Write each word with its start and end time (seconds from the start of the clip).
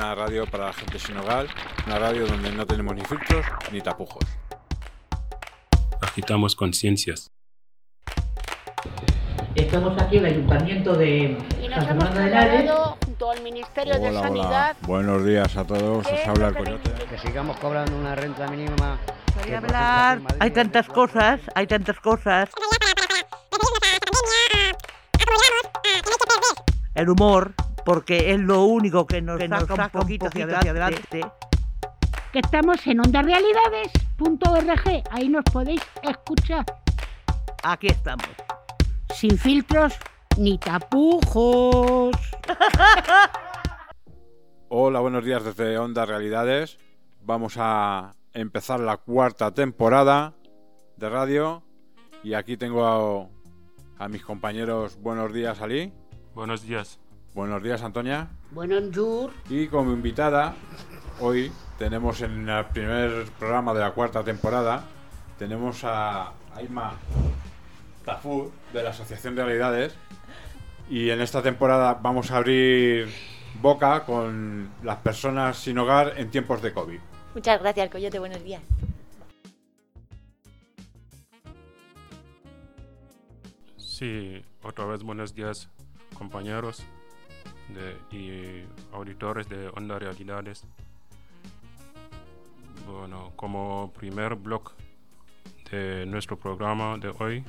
una 0.00 0.14
radio 0.14 0.46
para 0.46 0.66
la 0.66 0.72
gente 0.72 0.98
sin 0.98 1.16
hogar, 1.18 1.46
una 1.86 1.98
radio 1.98 2.26
donde 2.26 2.50
no 2.52 2.66
tenemos 2.66 2.94
ni 2.94 3.02
filtros 3.04 3.44
ni 3.70 3.82
tapujos. 3.82 4.24
Agitamos 6.00 6.56
conciencias. 6.56 7.30
Estamos 9.54 10.00
aquí 10.00 10.16
en 10.16 10.24
el 10.24 10.32
Ayuntamiento 10.32 10.94
de 10.94 11.36
Y 11.62 11.68
nos 11.68 11.84
San 11.84 12.00
hemos 12.00 12.14
de 12.14 12.72
junto 13.04 13.30
al 13.30 13.42
Ministerio 13.42 13.98
de 14.00 14.08
Hola, 14.08 14.22
Sanidad. 14.22 14.76
hola. 14.78 14.86
Buenos 14.86 15.24
días 15.26 15.56
a 15.58 15.64
todos. 15.66 16.06
¿Qué 16.06 16.14
Os 16.14 16.20
es 16.20 16.28
habla 16.28 16.48
el 16.48 16.54
que 16.54 16.64
coyote. 16.64 16.90
que 17.04 17.18
sigamos 17.18 17.58
cobrando 17.58 17.94
una 17.94 18.14
renta 18.14 18.48
mínima. 18.48 18.98
Voy 19.34 19.44
que, 19.44 19.54
a 19.54 19.60
por 19.60 19.68
ejemplo, 19.70 19.76
hablar, 19.76 20.20
hay 20.38 20.50
tantas 20.50 20.88
cosas, 20.88 21.40
hay 21.54 21.66
tantas 21.66 22.00
cosas. 22.00 22.48
El 26.94 27.08
humor, 27.10 27.54
porque 27.84 28.32
es 28.32 28.40
lo 28.40 28.64
único 28.64 29.06
que 29.06 29.22
nos, 29.22 29.40
saca, 29.40 29.84
un 29.84 29.90
poquito 29.90 30.26
hacia 30.26 30.44
adelante. 30.44 31.20
que 32.32 32.38
estamos 32.38 32.86
en 32.86 33.00
ondarealidades.org. 33.00 35.02
Ahí 35.10 35.28
nos 35.28 35.44
podéis 35.44 35.82
escuchar 36.02 36.64
Aquí 37.62 37.88
estamos. 37.88 38.26
sin 39.14 39.36
filtros 39.36 39.94
ni 40.38 40.56
tapujos. 40.58 42.16
Hola, 44.68 45.00
buenos 45.00 45.24
días 45.24 45.44
desde 45.44 45.76
Onda 45.78 46.06
Realidades. 46.06 46.78
Vamos 47.22 47.54
a 47.58 48.14
empezar 48.32 48.80
la 48.80 48.96
cuarta 48.98 49.52
temporada 49.52 50.34
de 50.96 51.08
radio. 51.08 51.62
Y 52.22 52.34
aquí 52.34 52.56
tengo 52.56 52.84
a, 52.84 53.28
a 54.04 54.08
mis 54.08 54.22
compañeros. 54.22 54.96
Buenos 55.00 55.32
días, 55.32 55.60
Ali. 55.60 55.92
Buenos 56.34 56.62
días. 56.62 57.00
Buenos 57.32 57.62
días, 57.62 57.80
Antonia. 57.82 58.28
Bueno, 58.50 58.80
Yur, 58.90 59.30
Y 59.48 59.68
como 59.68 59.92
invitada, 59.92 60.56
hoy 61.20 61.52
tenemos 61.78 62.20
en 62.22 62.48
el 62.48 62.64
primer 62.66 63.26
programa 63.38 63.72
de 63.72 63.78
la 63.78 63.92
cuarta 63.92 64.24
temporada, 64.24 64.82
tenemos 65.38 65.84
a 65.84 66.32
Aima 66.56 66.94
Tafur 68.04 68.50
de 68.72 68.82
la 68.82 68.90
Asociación 68.90 69.36
de 69.36 69.44
Realidades. 69.44 69.94
Y 70.88 71.10
en 71.10 71.20
esta 71.20 71.40
temporada 71.40 71.94
vamos 72.02 72.32
a 72.32 72.38
abrir 72.38 73.08
boca 73.62 74.04
con 74.04 74.68
las 74.82 74.96
personas 74.96 75.56
sin 75.56 75.78
hogar 75.78 76.14
en 76.16 76.32
tiempos 76.32 76.60
de 76.62 76.72
COVID. 76.72 76.98
Muchas 77.32 77.60
gracias, 77.60 77.90
Coyote. 77.90 78.18
Buenos 78.18 78.42
días. 78.42 78.62
Sí, 83.76 84.42
otra 84.64 84.84
vez 84.86 85.04
buenos 85.04 85.32
días, 85.32 85.68
compañeros 86.18 86.84
de- 87.74 87.96
y 88.16 88.64
auditores 88.92 89.48
de 89.48 89.68
Onda 89.68 89.98
Realidades. 89.98 90.64
Bueno, 92.86 93.32
como 93.36 93.92
primer 93.98 94.34
blog 94.34 94.72
de 95.70 96.04
nuestro 96.06 96.36
programa 96.38 96.96
de 96.98 97.12
hoy, 97.18 97.44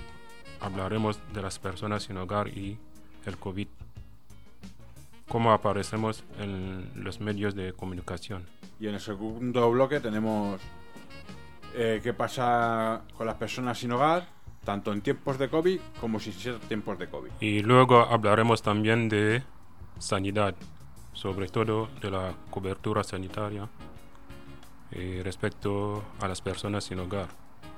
hablaremos 0.60 1.20
de 1.34 1.42
las 1.42 1.58
personas 1.60 2.04
sin 2.04 2.18
hogar 2.18 2.48
y 2.50 2.78
el 3.26 3.38
COVID. 3.38 3.68
Cómo 5.28 5.52
aparecemos 5.54 6.24
en 6.40 6.92
los 6.96 7.20
medios 7.22 7.56
de 7.56 7.74
comunicación. 7.74 8.46
Y 8.80 8.88
en 8.88 8.96
el 8.96 9.00
segundo 9.00 9.72
bloque 9.72 10.00
tenemos 10.00 10.60
eh, 11.74 12.02
qué 12.04 12.14
pasa 12.14 13.02
con 13.18 13.26
las 13.26 13.36
personas 13.36 13.80
sin 13.80 13.92
hogar, 13.94 14.28
tanto 14.66 14.92
en 14.92 15.02
tiempos 15.02 15.40
de 15.40 15.50
COVID 15.50 15.80
como 16.02 16.20
sin 16.20 16.34
ser 16.34 16.60
tiempos 16.60 17.00
de 17.00 17.08
COVID. 17.08 17.32
Y 17.40 17.62
luego 17.64 18.02
hablaremos 18.02 18.62
también 18.62 19.08
de 19.08 19.42
sanidad, 20.02 20.56
sobre 21.14 21.48
todo 21.48 21.88
de 22.02 22.10
la 22.12 22.34
cobertura 22.50 23.04
sanitaria 23.04 23.70
eh, 24.92 25.22
respecto 25.24 26.04
a 26.20 26.28
las 26.28 26.42
personas 26.42 26.84
sin 26.84 27.00
hogar. 27.00 27.28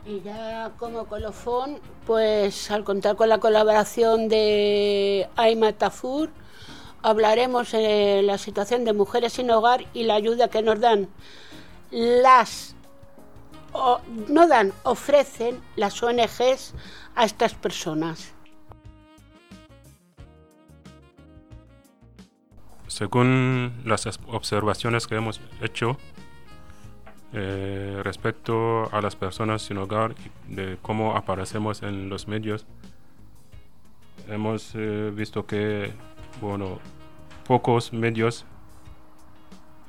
y 0.05 0.19
ya 0.21 0.71
como 0.77 1.05
colofón, 1.05 1.79
pues 2.05 2.69
al 2.71 2.83
contar 2.83 3.15
con 3.15 3.29
la 3.29 3.37
colaboración 3.39 4.27
de 4.27 5.29
Aima 5.37 5.71
Tafur, 5.73 6.29
hablaremos 7.01 7.71
de 7.71 8.21
la 8.23 8.37
situación 8.37 8.83
de 8.83 8.91
mujeres 8.93 9.33
sin 9.33 9.49
hogar 9.51 9.85
y 9.93 10.03
la 10.03 10.15
ayuda 10.15 10.49
que 10.49 10.61
nos 10.61 10.79
dan 10.81 11.07
las 11.91 12.75
o- 13.71 14.01
no 14.27 14.47
dan, 14.47 14.73
ofrecen 14.83 15.61
las 15.77 16.01
ONGs 16.03 16.73
a 17.15 17.23
estas 17.25 17.53
personas. 17.55 18.32
Según 22.93 23.73
las 23.85 24.05
es- 24.05 24.19
observaciones 24.27 25.07
que 25.07 25.15
hemos 25.15 25.41
hecho 25.61 25.97
eh, 27.33 28.01
respecto 28.03 28.87
a 28.93 29.01
las 29.01 29.15
personas 29.15 29.63
sin 29.63 29.77
hogar 29.79 30.13
y 30.47 30.53
de 30.53 30.77
cómo 30.79 31.15
aparecemos 31.17 31.81
en 31.81 32.07
los 32.07 32.27
medios, 32.27 32.67
hemos 34.27 34.73
eh, 34.75 35.11
visto 35.11 35.47
que, 35.47 35.91
bueno, 36.39 36.77
pocos 37.47 37.93
medios 37.93 38.45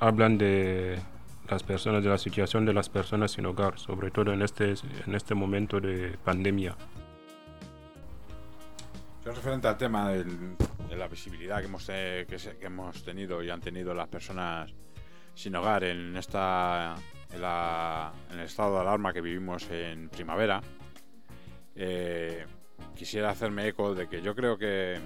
hablan 0.00 0.38
de 0.38 0.98
las 1.50 1.62
personas, 1.62 2.02
de 2.02 2.08
la 2.08 2.16
situación 2.16 2.64
de 2.64 2.72
las 2.72 2.88
personas 2.88 3.32
sin 3.32 3.44
hogar, 3.44 3.78
sobre 3.78 4.10
todo 4.10 4.32
en 4.32 4.40
este, 4.40 4.72
en 5.06 5.14
este 5.14 5.34
momento 5.34 5.78
de 5.78 6.16
pandemia. 6.24 6.74
Yo 9.26 9.32
referente 9.32 9.68
al 9.68 9.76
tema 9.76 10.08
del- 10.08 10.56
la 10.96 11.08
visibilidad 11.08 11.60
que 11.60 11.66
hemos, 11.66 11.86
eh, 11.90 12.26
que 12.28 12.66
hemos 12.66 13.02
tenido 13.04 13.42
y 13.42 13.50
han 13.50 13.60
tenido 13.60 13.94
las 13.94 14.08
personas 14.08 14.72
sin 15.34 15.54
hogar 15.56 15.84
en 15.84 16.16
esta 16.16 16.94
en, 17.32 17.40
la- 17.42 18.12
en 18.30 18.38
el 18.38 18.46
estado 18.46 18.74
de 18.76 18.80
alarma 18.82 19.12
que 19.12 19.20
vivimos 19.20 19.68
en 19.70 20.08
primavera, 20.08 20.60
eh, 21.74 22.46
quisiera 22.94 23.30
hacerme 23.30 23.66
eco 23.68 23.94
de 23.94 24.08
que 24.08 24.22
yo 24.22 24.34
creo 24.36 24.56
que 24.56 24.98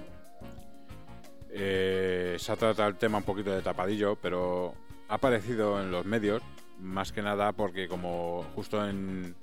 eh, 1.51 2.35
se 2.37 2.51
ha 2.51 2.55
tratado 2.55 2.89
el 2.89 2.95
tema 2.97 3.17
un 3.17 3.23
poquito 3.23 3.51
de 3.51 3.61
tapadillo, 3.61 4.15
pero 4.15 4.75
ha 5.07 5.15
aparecido 5.15 5.81
en 5.81 5.91
los 5.91 6.05
medios 6.05 6.41
más 6.79 7.11
que 7.11 7.21
nada 7.21 7.51
porque 7.51 7.87
como 7.87 8.45
justo 8.55 8.87
en, 8.87 9.35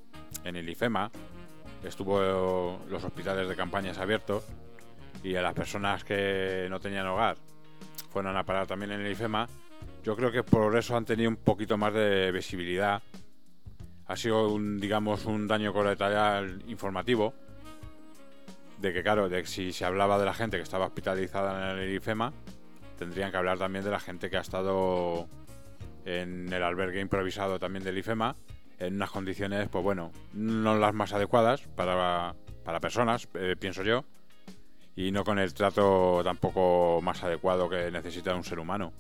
en 0.44 0.56
el 0.56 0.68
IFEMA 0.68 1.10
estuvo 1.82 2.78
los 2.88 3.04
hospitales 3.04 3.48
de 3.48 3.56
campañas 3.56 3.98
abiertos 3.98 4.44
y 5.26 5.34
a 5.34 5.42
las 5.42 5.54
personas 5.54 6.04
que 6.04 6.68
no 6.70 6.78
tenían 6.78 7.06
hogar 7.08 7.36
fueron 8.10 8.36
a 8.36 8.44
parar 8.44 8.68
también 8.68 8.92
en 8.92 9.00
el 9.00 9.10
IFEMA, 9.10 9.48
yo 10.04 10.14
creo 10.14 10.30
que 10.30 10.44
por 10.44 10.76
eso 10.76 10.96
han 10.96 11.04
tenido 11.04 11.28
un 11.28 11.36
poquito 11.36 11.76
más 11.76 11.92
de 11.92 12.30
visibilidad. 12.30 13.02
Ha 14.06 14.16
sido 14.16 14.48
un, 14.52 14.78
digamos, 14.78 15.26
un 15.26 15.48
daño 15.48 15.72
colateral 15.72 16.62
informativo. 16.68 17.34
De 18.78 18.92
que, 18.92 19.02
claro, 19.02 19.28
de 19.28 19.40
que 19.42 19.48
si 19.48 19.72
se 19.72 19.84
hablaba 19.84 20.18
de 20.18 20.26
la 20.26 20.34
gente 20.34 20.58
que 20.58 20.62
estaba 20.62 20.86
hospitalizada 20.86 21.72
en 21.72 21.78
el 21.78 21.94
IFEMA, 21.96 22.32
tendrían 22.96 23.32
que 23.32 23.36
hablar 23.38 23.58
también 23.58 23.84
de 23.84 23.90
la 23.90 23.98
gente 23.98 24.30
que 24.30 24.36
ha 24.36 24.42
estado 24.42 25.28
en 26.04 26.52
el 26.52 26.62
albergue 26.62 27.00
improvisado 27.00 27.58
también 27.58 27.82
del 27.82 27.98
IFEMA, 27.98 28.36
en 28.78 28.94
unas 28.94 29.10
condiciones, 29.10 29.68
pues 29.70 29.82
bueno, 29.82 30.12
no 30.34 30.78
las 30.78 30.94
más 30.94 31.12
adecuadas 31.12 31.62
para, 31.74 32.36
para 32.64 32.78
personas, 32.80 33.28
eh, 33.34 33.56
pienso 33.58 33.82
yo, 33.82 34.04
y 34.96 35.12
no 35.12 35.24
con 35.24 35.38
el 35.38 35.52
trato 35.54 36.22
tampoco 36.24 37.00
más 37.02 37.22
adecuado 37.22 37.68
que 37.68 37.90
necesita 37.90 38.34
un 38.34 38.42
ser 38.44 38.58
humano. 38.58 38.92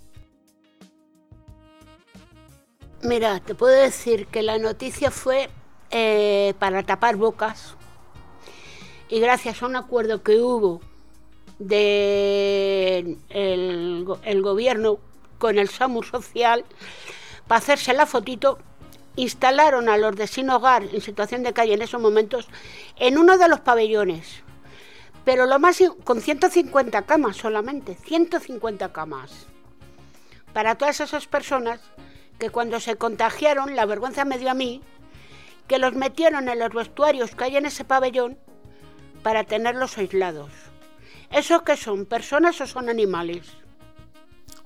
Mira, 3.02 3.40
te 3.40 3.54
puedo 3.54 3.74
decir 3.74 4.26
que 4.26 4.42
la 4.42 4.58
noticia 4.58 5.10
fue 5.10 5.48
eh, 5.90 6.54
para 6.58 6.82
tapar 6.82 7.16
bocas 7.16 7.74
y 9.08 9.20
gracias 9.20 9.62
a 9.62 9.66
un 9.66 9.76
acuerdo 9.76 10.22
que 10.22 10.40
hubo 10.40 10.80
de 11.58 13.16
el, 13.30 14.02
go- 14.04 14.18
el 14.24 14.42
gobierno 14.42 14.98
con 15.38 15.58
el 15.58 15.68
SAMU 15.68 16.02
social 16.02 16.64
para 17.46 17.58
hacerse 17.58 17.94
la 17.94 18.04
fotito 18.06 18.58
instalaron 19.14 19.88
a 19.88 19.96
los 19.96 20.16
de 20.16 20.26
sin 20.26 20.50
hogar 20.50 20.82
en 20.92 21.00
situación 21.00 21.42
de 21.42 21.52
calle 21.52 21.74
en 21.74 21.82
esos 21.82 22.00
momentos 22.00 22.48
en 22.96 23.16
uno 23.16 23.38
de 23.38 23.48
los 23.48 23.60
pabellones 23.60 24.42
pero 25.26 25.44
lo 25.44 25.58
más 25.58 25.82
con 26.04 26.22
150 26.22 27.02
camas 27.02 27.36
solamente 27.36 27.96
150 27.96 28.92
camas 28.92 29.46
para 30.54 30.76
todas 30.76 31.00
esas 31.00 31.26
personas 31.26 31.80
que 32.38 32.48
cuando 32.48 32.80
se 32.80 32.96
contagiaron, 32.96 33.76
la 33.76 33.84
vergüenza 33.86 34.24
me 34.24 34.38
dio 34.38 34.50
a 34.50 34.54
mí, 34.54 34.82
que 35.66 35.78
los 35.78 35.94
metieron 35.94 36.48
en 36.48 36.58
los 36.58 36.70
vestuarios 36.72 37.34
que 37.34 37.44
hay 37.44 37.56
en 37.56 37.66
ese 37.66 37.84
pabellón 37.84 38.38
para 39.22 39.44
tenerlos 39.44 39.98
aislados. 39.98 40.50
¿Esos 41.30 41.62
qué 41.62 41.76
son? 41.76 42.06
¿Personas 42.06 42.60
o 42.60 42.66
son 42.66 42.88
animales? 42.88 43.52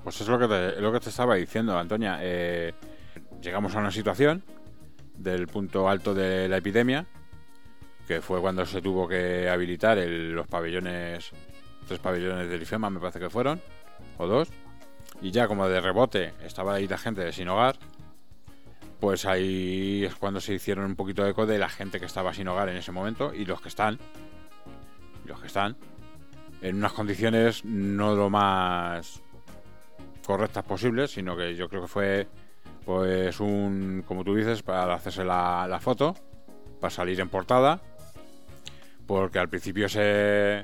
Pues 0.05 0.21
es 0.21 0.29
lo 0.29 0.39
que 0.39 0.47
te, 0.47 0.81
lo 0.81 0.93
que 0.93 1.01
te 1.01 1.09
estaba 1.09 1.37
diciendo, 1.37 1.77
Antonia. 1.77 2.19
Eh, 2.21 2.73
llegamos 3.41 3.75
a 3.75 3.79
una 3.79 3.91
situación 3.91 4.45
del 5.15 5.47
punto 5.47 5.89
alto 5.89 6.15
de 6.15 6.49
la 6.49 6.59
epidemia, 6.59 7.07
que 8.11 8.21
fue 8.21 8.41
cuando 8.41 8.67
se 8.67 8.83
tuvo 8.83 9.07
que 9.07 9.49
habilitar 9.49 9.97
los 9.97 10.45
pabellones, 10.49 11.31
tres 11.87 12.01
pabellones 12.01 12.51
del 12.51 12.61
IFEMA, 12.61 12.91
me 12.91 12.99
parece 12.99 13.21
que 13.21 13.31
fueron, 13.31 13.61
o 14.19 14.27
dos, 14.27 14.49
y 15.23 15.31
ya 15.31 15.47
como 15.47 15.69
de 15.69 15.81
rebote 15.81 16.35
estaba 16.45 16.75
ahí 16.75 16.89
la 16.89 16.99
gente 16.99 17.21
de 17.21 17.33
sin 17.33 17.47
hogar, 17.47 17.77
pues 18.99 19.27
ahí 19.27 20.03
es 20.05 20.17
cuando 20.17 20.41
se 20.41 20.55
hicieron 20.55 20.87
un 20.87 20.97
poquito 20.97 21.25
eco 21.25 21.47
de 21.47 21.57
la 21.57 21.69
gente 21.69 22.01
que 22.01 22.07
estaba 22.07 22.35
sin 22.35 22.49
hogar 22.49 22.69
en 22.69 22.79
ese 22.79 22.91
momento 22.91 23.33
y 23.33 23.45
los 23.45 23.61
que 23.61 23.69
están, 23.69 23.97
los 25.25 25.41
que 25.41 25.47
están, 25.47 25.77
en 26.63 26.79
unas 26.79 26.93
condiciones 26.93 27.65
no 27.65 28.17
lo 28.17 28.29
más 28.29 29.23
correctas 30.27 30.65
posibles, 30.65 31.13
sino 31.13 31.37
que 31.37 31.55
yo 31.55 31.69
creo 31.69 31.83
que 31.83 31.89
fue 31.89 32.27
pues 32.85 33.39
un, 33.39 34.03
como 34.05 34.25
tú 34.25 34.35
dices, 34.35 34.65
para 34.65 34.95
hacerse 34.95 35.23
la 35.23 35.79
foto, 35.81 36.17
para 36.81 36.91
salir 36.91 37.21
en 37.21 37.29
portada, 37.29 37.81
porque 39.11 39.41
al 39.41 39.49
principio 39.49 39.89
se, 39.89 40.63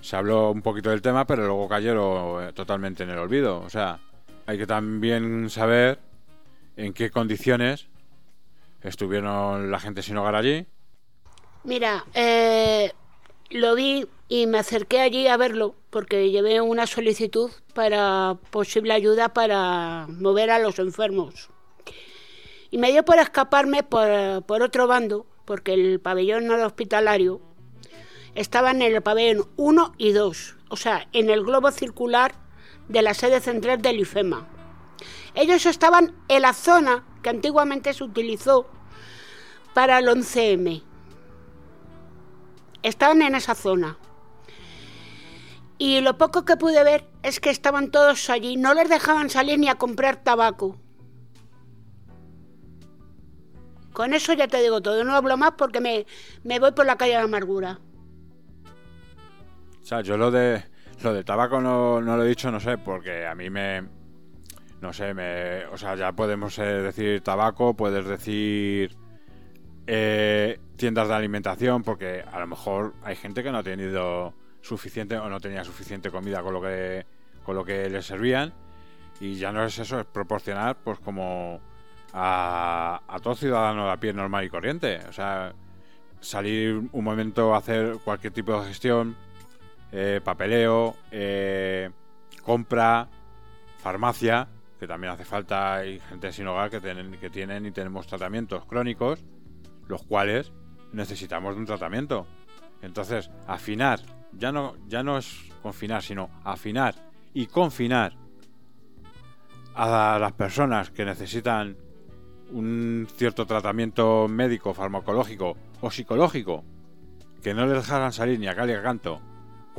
se 0.00 0.16
habló 0.16 0.52
un 0.52 0.62
poquito 0.62 0.90
del 0.90 1.02
tema, 1.02 1.26
pero 1.26 1.44
luego 1.44 1.68
cayeron 1.68 2.44
eh, 2.44 2.52
totalmente 2.52 3.02
en 3.02 3.10
el 3.10 3.18
olvido. 3.18 3.58
O 3.62 3.68
sea, 3.68 3.98
hay 4.46 4.58
que 4.58 4.66
también 4.68 5.50
saber 5.50 5.98
en 6.76 6.92
qué 6.92 7.10
condiciones 7.10 7.88
estuvieron 8.80 9.72
la 9.72 9.80
gente 9.80 10.02
sin 10.02 10.16
hogar 10.18 10.36
allí. 10.36 10.68
Mira, 11.64 12.04
eh, 12.14 12.92
lo 13.50 13.74
vi 13.74 14.06
y 14.28 14.46
me 14.46 14.60
acerqué 14.60 15.00
allí 15.00 15.26
a 15.26 15.36
verlo 15.36 15.74
porque 15.90 16.30
llevé 16.30 16.60
una 16.60 16.86
solicitud 16.86 17.50
para 17.74 18.36
posible 18.50 18.92
ayuda 18.92 19.30
para 19.30 20.06
mover 20.08 20.52
a 20.52 20.60
los 20.60 20.78
enfermos. 20.78 21.50
Y 22.70 22.78
me 22.78 22.92
dio 22.92 23.04
por 23.04 23.18
escaparme 23.18 23.82
por, 23.82 24.44
por 24.44 24.62
otro 24.62 24.86
bando, 24.86 25.26
porque 25.44 25.74
el 25.74 25.98
pabellón 25.98 26.46
no 26.46 26.54
hospitalario 26.64 27.49
estaban 28.34 28.82
en 28.82 28.94
el 28.94 29.02
pabellón 29.02 29.48
1 29.56 29.94
y 29.98 30.12
2, 30.12 30.56
o 30.68 30.76
sea, 30.76 31.08
en 31.12 31.30
el 31.30 31.44
globo 31.44 31.70
circular 31.70 32.34
de 32.88 33.02
la 33.02 33.14
sede 33.14 33.40
central 33.40 33.80
del 33.82 34.00
IFEMA. 34.00 34.46
Ellos 35.34 35.66
estaban 35.66 36.14
en 36.28 36.42
la 36.42 36.52
zona 36.52 37.04
que 37.22 37.30
antiguamente 37.30 37.94
se 37.94 38.04
utilizó 38.04 38.66
para 39.74 39.98
el 39.98 40.08
11M. 40.08 40.82
Estaban 42.82 43.22
en 43.22 43.34
esa 43.34 43.54
zona. 43.54 43.98
Y 45.78 46.00
lo 46.00 46.18
poco 46.18 46.44
que 46.44 46.56
pude 46.56 46.82
ver 46.84 47.06
es 47.22 47.40
que 47.40 47.50
estaban 47.50 47.90
todos 47.90 48.28
allí, 48.28 48.56
no 48.56 48.74
les 48.74 48.88
dejaban 48.88 49.30
salir 49.30 49.58
ni 49.58 49.68
a 49.68 49.76
comprar 49.76 50.22
tabaco. 50.22 50.76
Con 53.92 54.12
eso 54.14 54.32
ya 54.32 54.46
te 54.46 54.60
digo 54.62 54.82
todo, 54.82 55.02
no 55.04 55.14
hablo 55.14 55.36
más 55.36 55.52
porque 55.56 55.80
me, 55.80 56.06
me 56.44 56.58
voy 56.58 56.72
por 56.72 56.86
la 56.86 56.96
calle 56.96 57.12
de 57.12 57.18
la 57.18 57.24
amargura. 57.24 57.80
O 59.82 59.84
sea, 59.84 60.00
yo 60.02 60.16
lo 60.16 60.30
de 60.30 60.64
lo 61.02 61.14
de 61.14 61.24
tabaco 61.24 61.60
no, 61.60 62.00
no 62.00 62.16
lo 62.16 62.24
he 62.24 62.28
dicho, 62.28 62.50
no 62.50 62.60
sé, 62.60 62.78
porque 62.78 63.26
a 63.26 63.34
mí 63.34 63.48
me 63.50 63.82
no 64.80 64.92
sé, 64.92 65.12
me, 65.12 65.66
o 65.66 65.76
sea, 65.76 65.94
ya 65.94 66.12
podemos 66.12 66.58
eh, 66.58 66.62
decir 66.62 67.20
tabaco, 67.20 67.74
puedes 67.74 68.06
decir 68.06 68.96
eh, 69.86 70.58
tiendas 70.76 71.08
de 71.08 71.14
alimentación, 71.14 71.82
porque 71.82 72.24
a 72.30 72.40
lo 72.40 72.46
mejor 72.46 72.94
hay 73.02 73.16
gente 73.16 73.42
que 73.42 73.52
no 73.52 73.58
ha 73.58 73.62
tenido 73.62 74.34
suficiente 74.62 75.18
o 75.18 75.28
no 75.28 75.40
tenía 75.40 75.64
suficiente 75.64 76.10
comida 76.10 76.42
con 76.42 76.54
lo 76.54 76.60
que 76.60 77.06
con 77.44 77.56
lo 77.56 77.64
que 77.64 77.88
les 77.88 78.04
servían 78.04 78.52
y 79.20 79.34
ya 79.34 79.52
no 79.52 79.64
es 79.64 79.78
eso, 79.78 79.98
es 80.00 80.06
proporcionar 80.06 80.76
pues 80.84 80.98
como 80.98 81.60
a, 82.12 83.00
a 83.08 83.18
todo 83.20 83.34
ciudadano 83.34 83.86
de 83.86 83.92
a 83.92 83.96
pie 83.96 84.12
normal 84.12 84.44
y 84.44 84.50
corriente, 84.50 85.00
o 85.08 85.12
sea, 85.12 85.54
salir 86.20 86.82
un 86.92 87.04
momento 87.04 87.54
a 87.54 87.58
hacer 87.58 87.96
cualquier 88.04 88.32
tipo 88.32 88.60
de 88.60 88.68
gestión 88.68 89.16
eh, 89.92 90.20
papeleo, 90.22 90.96
eh, 91.10 91.90
compra, 92.42 93.08
farmacia, 93.78 94.48
que 94.78 94.86
también 94.86 95.12
hace 95.12 95.24
falta, 95.24 95.76
hay 95.76 95.98
gente 96.00 96.32
sin 96.32 96.46
hogar 96.46 96.70
que 96.70 96.80
tienen, 96.80 97.12
que 97.12 97.30
tienen 97.30 97.66
y 97.66 97.72
tenemos 97.72 98.06
tratamientos 98.06 98.64
crónicos, 98.66 99.24
los 99.88 100.02
cuales 100.04 100.52
necesitamos 100.92 101.54
de 101.54 101.60
un 101.60 101.66
tratamiento. 101.66 102.26
Entonces, 102.82 103.30
afinar, 103.46 104.00
ya 104.32 104.52
no, 104.52 104.76
ya 104.86 105.02
no 105.02 105.18
es 105.18 105.50
confinar, 105.62 106.02
sino 106.02 106.30
afinar 106.44 106.94
y 107.34 107.46
confinar 107.46 108.14
a 109.74 110.18
las 110.18 110.32
personas 110.32 110.90
que 110.90 111.04
necesitan 111.04 111.76
un 112.52 113.06
cierto 113.16 113.46
tratamiento 113.46 114.28
médico, 114.28 114.74
farmacológico 114.74 115.56
o 115.80 115.90
psicológico, 115.90 116.64
que 117.42 117.54
no 117.54 117.66
les 117.66 117.76
dejaran 117.76 118.12
salir 118.12 118.38
ni 118.38 118.48
a 118.48 118.56
cal 118.56 118.68
y 118.70 118.72
a 118.72 118.82
canto 118.82 119.20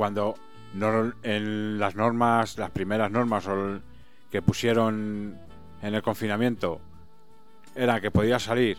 cuando 0.02 0.34
en 1.22 1.78
las 1.78 1.94
normas, 1.94 2.58
las 2.58 2.72
primeras 2.72 3.08
normas 3.08 3.48
que 4.32 4.42
pusieron 4.42 5.38
en 5.80 5.94
el 5.94 6.02
confinamiento, 6.02 6.80
era 7.76 8.00
que 8.00 8.10
podías 8.10 8.42
salir 8.42 8.78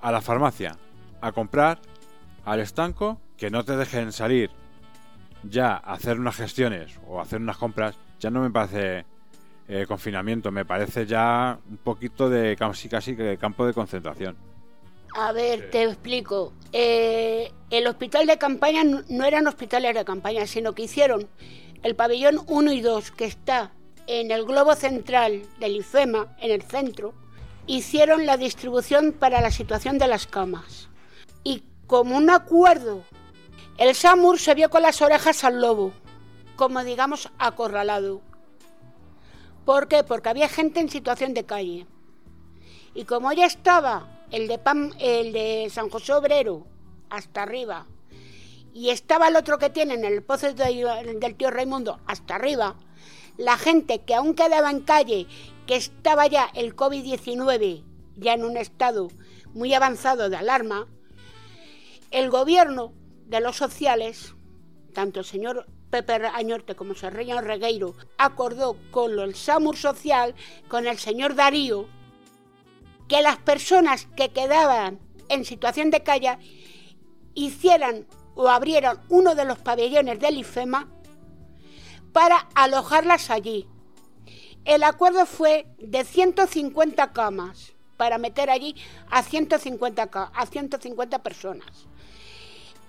a 0.00 0.12
la 0.12 0.20
farmacia 0.20 0.76
a 1.20 1.32
comprar 1.32 1.80
al 2.44 2.60
estanco, 2.60 3.20
que 3.36 3.50
no 3.50 3.64
te 3.64 3.76
dejen 3.76 4.12
salir 4.12 4.52
ya 5.42 5.72
a 5.72 5.94
hacer 5.94 6.20
unas 6.20 6.36
gestiones 6.36 7.00
o 7.04 7.20
hacer 7.20 7.40
unas 7.40 7.56
compras, 7.56 7.96
ya 8.20 8.30
no 8.30 8.40
me 8.40 8.50
parece 8.52 9.04
eh, 9.66 9.84
confinamiento, 9.88 10.52
me 10.52 10.64
parece 10.64 11.06
ya 11.06 11.58
un 11.68 11.78
poquito 11.78 12.30
de 12.30 12.54
casi 12.54 12.88
casi 12.88 13.16
de 13.16 13.36
campo 13.36 13.66
de 13.66 13.74
concentración. 13.74 14.36
A 15.14 15.32
ver, 15.32 15.70
te 15.70 15.82
explico. 15.84 16.52
Eh, 16.72 17.52
el 17.70 17.86
hospital 17.86 18.26
de 18.26 18.38
campaña 18.38 18.82
no 18.84 19.24
eran 19.24 19.46
hospitales 19.46 19.94
de 19.94 20.04
campaña, 20.04 20.46
sino 20.46 20.74
que 20.74 20.82
hicieron 20.82 21.28
el 21.82 21.96
pabellón 21.96 22.42
1 22.46 22.72
y 22.72 22.80
2, 22.80 23.10
que 23.12 23.24
está 23.24 23.72
en 24.06 24.30
el 24.30 24.44
globo 24.44 24.74
central 24.74 25.42
del 25.60 25.76
IFEMA, 25.76 26.36
en 26.40 26.50
el 26.50 26.62
centro, 26.62 27.14
hicieron 27.66 28.26
la 28.26 28.36
distribución 28.36 29.12
para 29.12 29.40
la 29.40 29.50
situación 29.50 29.98
de 29.98 30.08
las 30.08 30.26
camas. 30.26 30.88
Y 31.44 31.62
como 31.86 32.16
un 32.16 32.30
acuerdo, 32.30 33.04
el 33.76 33.94
SAMUR 33.94 34.38
se 34.38 34.54
vio 34.54 34.70
con 34.70 34.82
las 34.82 35.02
orejas 35.02 35.44
al 35.44 35.60
lobo, 35.60 35.92
como 36.56 36.82
digamos 36.82 37.30
acorralado. 37.38 38.22
¿Por 39.64 39.88
qué? 39.88 40.02
Porque 40.02 40.30
había 40.30 40.48
gente 40.48 40.80
en 40.80 40.88
situación 40.88 41.34
de 41.34 41.44
calle. 41.44 41.86
Y 42.94 43.04
como 43.04 43.32
ya 43.32 43.46
estaba 43.46 44.17
el 44.30 44.48
de, 44.48 44.60
el 44.98 45.32
de 45.32 45.68
San 45.70 45.90
José 45.90 46.12
Obrero 46.12 46.66
hasta 47.10 47.42
arriba, 47.42 47.86
y 48.74 48.90
estaba 48.90 49.28
el 49.28 49.36
otro 49.36 49.58
que 49.58 49.70
tienen, 49.70 50.04
el 50.04 50.22
pozo 50.22 50.52
del 50.52 51.34
tío 51.36 51.50
Raimundo, 51.50 52.00
hasta 52.06 52.36
arriba, 52.36 52.76
la 53.36 53.56
gente 53.56 54.00
que 54.00 54.14
aún 54.14 54.34
quedaba 54.34 54.70
en 54.70 54.80
calle, 54.80 55.26
que 55.66 55.76
estaba 55.76 56.26
ya 56.26 56.50
el 56.54 56.76
COVID-19, 56.76 57.84
ya 58.16 58.34
en 58.34 58.44
un 58.44 58.56
estado 58.56 59.08
muy 59.54 59.72
avanzado 59.74 60.28
de 60.28 60.36
alarma, 60.36 60.86
el 62.10 62.30
gobierno 62.30 62.92
de 63.26 63.40
los 63.40 63.56
sociales, 63.56 64.34
tanto 64.92 65.20
el 65.20 65.26
señor 65.26 65.66
Pepe 65.90 66.14
Añorte 66.26 66.74
como 66.74 66.92
el 66.92 66.98
señor 66.98 67.44
Regueiro, 67.44 67.94
acordó 68.18 68.76
con 68.90 69.18
el 69.18 69.34
SAMUR 69.34 69.76
social, 69.76 70.34
con 70.68 70.86
el 70.86 70.98
señor 70.98 71.34
Darío, 71.34 71.88
que 73.08 73.22
las 73.22 73.38
personas 73.38 74.06
que 74.16 74.30
quedaban 74.30 75.00
en 75.28 75.44
situación 75.44 75.90
de 75.90 76.02
calle 76.02 76.38
hicieran 77.34 78.06
o 78.34 78.48
abrieran 78.48 79.00
uno 79.08 79.34
de 79.34 79.44
los 79.44 79.58
pabellones 79.58 80.20
del 80.20 80.38
IFEMA 80.38 80.88
para 82.12 82.48
alojarlas 82.54 83.30
allí. 83.30 83.66
El 84.64 84.84
acuerdo 84.84 85.26
fue 85.26 85.66
de 85.78 86.04
150 86.04 87.12
camas 87.12 87.74
para 87.96 88.18
meter 88.18 88.50
allí 88.50 88.76
a 89.10 89.22
150, 89.22 90.10
a 90.12 90.46
150 90.46 91.22
personas. 91.22 91.86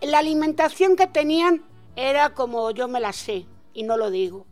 La 0.02 0.20
alimentación 0.20 0.96
que 0.96 1.08
tenían 1.08 1.64
era 1.96 2.34
como 2.34 2.72
yo 2.72 2.88
me 2.88 3.00
la 3.00 3.14
sé 3.14 3.46
y 3.74 3.84
no 3.84 3.98
lo 3.98 4.12
digo. 4.12 4.46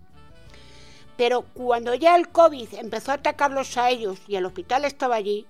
Pero 1.16 1.42
cuando 1.54 1.96
ya 1.96 2.16
el 2.16 2.30
COVID 2.30 2.74
empezó 2.76 3.12
a 3.12 3.16
atacarlos 3.16 3.78
a 3.78 3.90
ellos 3.90 4.20
y 4.28 4.36
el 4.36 4.46
hospital 4.46 4.86
estaba 4.86 5.16
allí, 5.16 5.48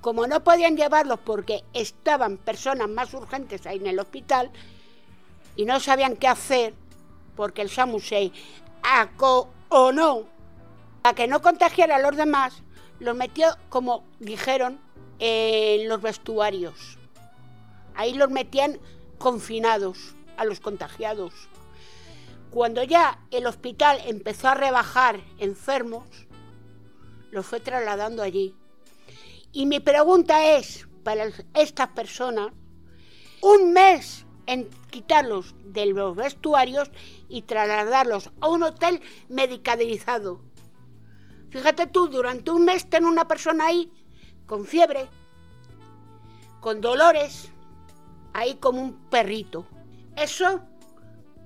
como 0.00 0.26
no 0.26 0.44
podían 0.44 0.76
llevarlos 0.76 1.18
porque 1.20 1.64
estaban 1.72 2.36
personas 2.36 2.88
más 2.88 3.12
urgentes 3.14 3.66
ahí 3.66 3.78
en 3.78 3.86
el 3.86 3.98
hospital 3.98 4.50
y 5.56 5.64
no 5.64 5.80
sabían 5.80 6.16
qué 6.16 6.28
hacer, 6.28 6.74
porque 7.34 7.62
el 7.62 7.70
SAMUSEI 7.70 8.32
aco 8.82 9.48
o 9.68 9.92
no, 9.92 10.24
para 11.02 11.14
que 11.14 11.26
no 11.26 11.42
contagiara 11.42 11.96
a 11.96 12.00
los 12.00 12.16
demás, 12.16 12.62
los 13.00 13.16
metió, 13.16 13.48
como 13.68 14.04
dijeron, 14.18 14.80
en 15.18 15.88
los 15.88 16.00
vestuarios. 16.00 16.98
Ahí 17.94 18.14
los 18.14 18.30
metían 18.30 18.78
confinados 19.18 20.14
a 20.36 20.44
los 20.44 20.60
contagiados. 20.60 21.34
Cuando 22.50 22.82
ya 22.82 23.18
el 23.30 23.46
hospital 23.46 24.00
empezó 24.06 24.48
a 24.48 24.54
rebajar 24.54 25.20
enfermos, 25.38 26.06
los 27.30 27.44
fue 27.44 27.60
trasladando 27.60 28.22
allí. 28.22 28.54
Y 29.52 29.66
mi 29.66 29.80
pregunta 29.80 30.56
es, 30.56 30.86
para 31.02 31.30
estas 31.54 31.88
personas, 31.88 32.52
un 33.40 33.72
mes 33.72 34.26
en 34.46 34.68
quitarlos 34.90 35.54
de 35.64 35.86
los 35.86 36.16
vestuarios 36.16 36.90
y 37.28 37.42
trasladarlos 37.42 38.30
a 38.40 38.48
un 38.48 38.62
hotel 38.62 39.00
medicalizado. 39.28 40.40
Fíjate 41.50 41.86
tú, 41.86 42.08
durante 42.08 42.50
un 42.50 42.64
mes 42.64 42.88
ten 42.88 43.04
una 43.04 43.26
persona 43.26 43.66
ahí 43.66 43.90
con 44.46 44.64
fiebre, 44.64 45.08
con 46.60 46.80
dolores, 46.80 47.50
ahí 48.34 48.56
como 48.56 48.82
un 48.82 49.08
perrito. 49.08 49.66
Eso 50.16 50.60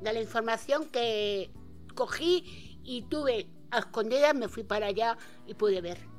de 0.01 0.13
la 0.13 0.21
información 0.21 0.87
que 0.87 1.51
cogí 1.95 2.81
y 2.83 3.03
tuve 3.03 3.49
a 3.71 3.81
escondidas, 3.81 4.35
me 4.35 4.49
fui 4.49 4.65
para 4.65 4.87
allá 4.87 5.17
y 5.47 5.55
pude 5.55 5.81
ver. 5.81 6.12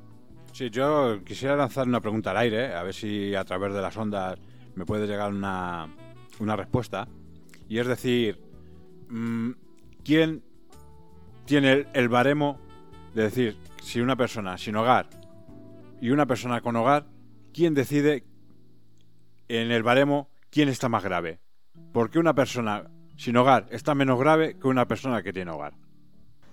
Sí, 0.53 0.69
yo 0.69 1.19
quisiera 1.25 1.55
lanzar 1.55 1.87
una 1.87 1.99
pregunta 1.99 2.29
al 2.29 2.37
aire, 2.37 2.75
a 2.75 2.83
ver 2.83 2.93
si 2.93 3.33
a 3.33 3.43
través 3.43 3.73
de 3.73 3.81
las 3.81 3.97
ondas 3.97 4.37
me 4.75 4.85
puede 4.85 5.07
llegar 5.07 5.33
una, 5.33 5.87
una 6.39 6.55
respuesta. 6.55 7.07
Y 7.67 7.79
es 7.79 7.87
decir, 7.87 8.39
mm, 9.09 9.49
¿quién 10.05 10.43
tiene 11.45 11.87
el, 11.93 12.07
baremo 12.07 12.59
de 13.15 13.23
decir 13.23 13.57
si 13.81 13.99
una 13.99 14.15
persona 14.15 14.59
sin 14.59 14.75
hogar 14.75 15.09
y 15.99 16.11
una 16.11 16.27
persona 16.27 16.61
con 16.61 16.75
hogar, 16.75 17.07
quién 17.51 17.73
decide 17.73 18.23
en 19.47 19.71
el 19.71 19.81
baremo 19.81 20.29
quién 20.51 20.69
está 20.69 20.87
más 20.87 21.03
grave? 21.03 21.39
¿Por 21.91 22.11
qué 22.11 22.19
una 22.19 22.35
persona 22.35 22.91
sin 23.17 23.37
hogar 23.37 23.65
está 23.71 23.95
menos 23.95 24.19
grave 24.19 24.59
que 24.59 24.67
una 24.67 24.87
persona 24.87 25.23
que 25.23 25.33
tiene 25.33 25.49
hogar? 25.49 25.73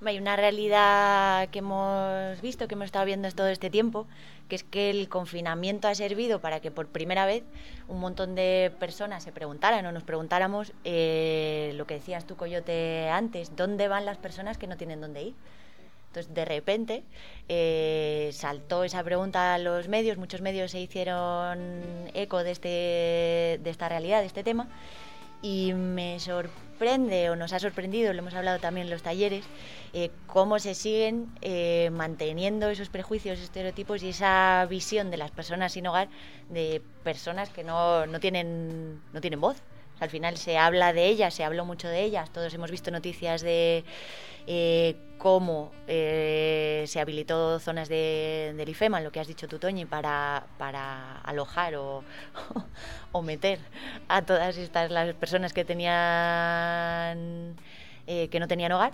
Hay 0.04 0.18
una 0.18 0.34
realidad 0.34 1.48
que 1.50 1.58
hemos 1.58 2.40
visto, 2.40 2.66
que 2.66 2.74
hemos 2.74 2.86
estado 2.86 3.04
viendo 3.04 3.30
todo 3.32 3.48
este 3.48 3.68
tiempo, 3.68 4.06
que 4.48 4.56
es 4.56 4.64
que 4.64 4.88
el 4.88 5.10
confinamiento 5.10 5.88
ha 5.88 5.94
servido 5.94 6.40
para 6.40 6.60
que 6.60 6.70
por 6.70 6.88
primera 6.88 7.26
vez 7.26 7.44
un 7.86 8.00
montón 8.00 8.34
de 8.34 8.72
personas 8.80 9.22
se 9.22 9.30
preguntaran 9.30 9.84
o 9.84 9.92
nos 9.92 10.02
preguntáramos 10.02 10.72
eh, 10.84 11.72
lo 11.76 11.86
que 11.86 11.94
decías 11.94 12.26
tú, 12.26 12.36
Coyote, 12.36 13.10
antes, 13.10 13.54
¿dónde 13.56 13.88
van 13.88 14.06
las 14.06 14.16
personas 14.16 14.56
que 14.56 14.66
no 14.66 14.78
tienen 14.78 15.02
dónde 15.02 15.22
ir? 15.22 15.34
Entonces, 16.08 16.34
de 16.34 16.44
repente, 16.46 17.04
eh, 17.48 18.30
saltó 18.32 18.84
esa 18.84 19.04
pregunta 19.04 19.54
a 19.54 19.58
los 19.58 19.86
medios, 19.88 20.16
muchos 20.16 20.40
medios 20.40 20.70
se 20.70 20.80
hicieron 20.80 22.08
eco 22.14 22.42
de, 22.42 22.50
este, 22.50 22.68
de 23.62 23.70
esta 23.70 23.88
realidad, 23.88 24.20
de 24.20 24.26
este 24.26 24.42
tema, 24.42 24.66
y 25.42 25.72
me 25.74 26.18
sorprende, 26.80 27.28
o 27.28 27.36
nos 27.36 27.52
ha 27.52 27.58
sorprendido, 27.58 28.14
lo 28.14 28.20
hemos 28.20 28.32
hablado 28.32 28.58
también 28.58 28.86
en 28.86 28.90
los 28.90 29.02
talleres, 29.02 29.44
eh, 29.92 30.10
cómo 30.26 30.58
se 30.58 30.74
siguen 30.74 31.28
eh, 31.42 31.90
manteniendo 31.92 32.70
esos 32.70 32.88
prejuicios, 32.88 33.38
estereotipos 33.38 34.02
y 34.02 34.08
esa 34.08 34.66
visión 34.66 35.10
de 35.10 35.18
las 35.18 35.30
personas 35.30 35.74
sin 35.74 35.86
hogar 35.86 36.08
de 36.48 36.80
personas 37.04 37.50
que 37.50 37.64
no, 37.64 38.06
no 38.06 38.18
tienen, 38.18 38.98
no 39.12 39.20
tienen 39.20 39.42
voz. 39.42 39.58
Al 40.00 40.10
final 40.10 40.36
se 40.36 40.58
habla 40.58 40.92
de 40.92 41.06
ellas, 41.06 41.34
se 41.34 41.44
habló 41.44 41.64
mucho 41.64 41.88
de 41.88 42.02
ellas, 42.02 42.30
todos 42.30 42.52
hemos 42.54 42.70
visto 42.70 42.90
noticias 42.90 43.42
de 43.42 43.84
eh, 44.46 44.96
cómo 45.18 45.70
eh, 45.86 46.84
se 46.86 46.98
habilitó 46.98 47.60
zonas 47.60 47.88
de, 47.88 48.54
del 48.56 48.68
IFEMA, 48.70 49.00
lo 49.00 49.12
que 49.12 49.20
has 49.20 49.28
dicho 49.28 49.46
tú, 49.46 49.58
Toñi, 49.58 49.84
para, 49.84 50.46
para 50.58 51.20
alojar 51.20 51.76
o, 51.76 52.02
o 53.12 53.22
meter 53.22 53.58
a 54.08 54.22
todas 54.22 54.56
estas 54.56 54.90
las 54.90 55.14
personas 55.14 55.52
que 55.52 55.64
tenían 55.64 55.94
eh, 58.06 58.28
que 58.28 58.40
no 58.40 58.48
tenían 58.48 58.72
hogar, 58.72 58.92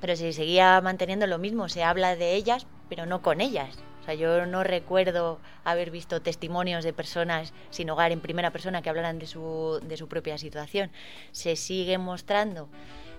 pero 0.00 0.16
se 0.16 0.32
seguía 0.32 0.80
manteniendo 0.80 1.26
lo 1.26 1.38
mismo, 1.38 1.68
se 1.68 1.84
habla 1.84 2.16
de 2.16 2.34
ellas, 2.34 2.66
pero 2.88 3.06
no 3.06 3.22
con 3.22 3.40
ellas. 3.40 3.78
Yo 4.14 4.46
no 4.46 4.62
recuerdo 4.64 5.38
haber 5.64 5.90
visto 5.90 6.22
testimonios 6.22 6.84
de 6.84 6.92
personas 6.92 7.52
sin 7.70 7.90
hogar 7.90 8.12
en 8.12 8.20
primera 8.20 8.50
persona 8.50 8.82
que 8.82 8.90
hablaran 8.90 9.18
de 9.18 9.26
su, 9.26 9.80
de 9.82 9.96
su 9.96 10.08
propia 10.08 10.38
situación. 10.38 10.90
Se 11.32 11.56
sigue 11.56 11.98
mostrando 11.98 12.68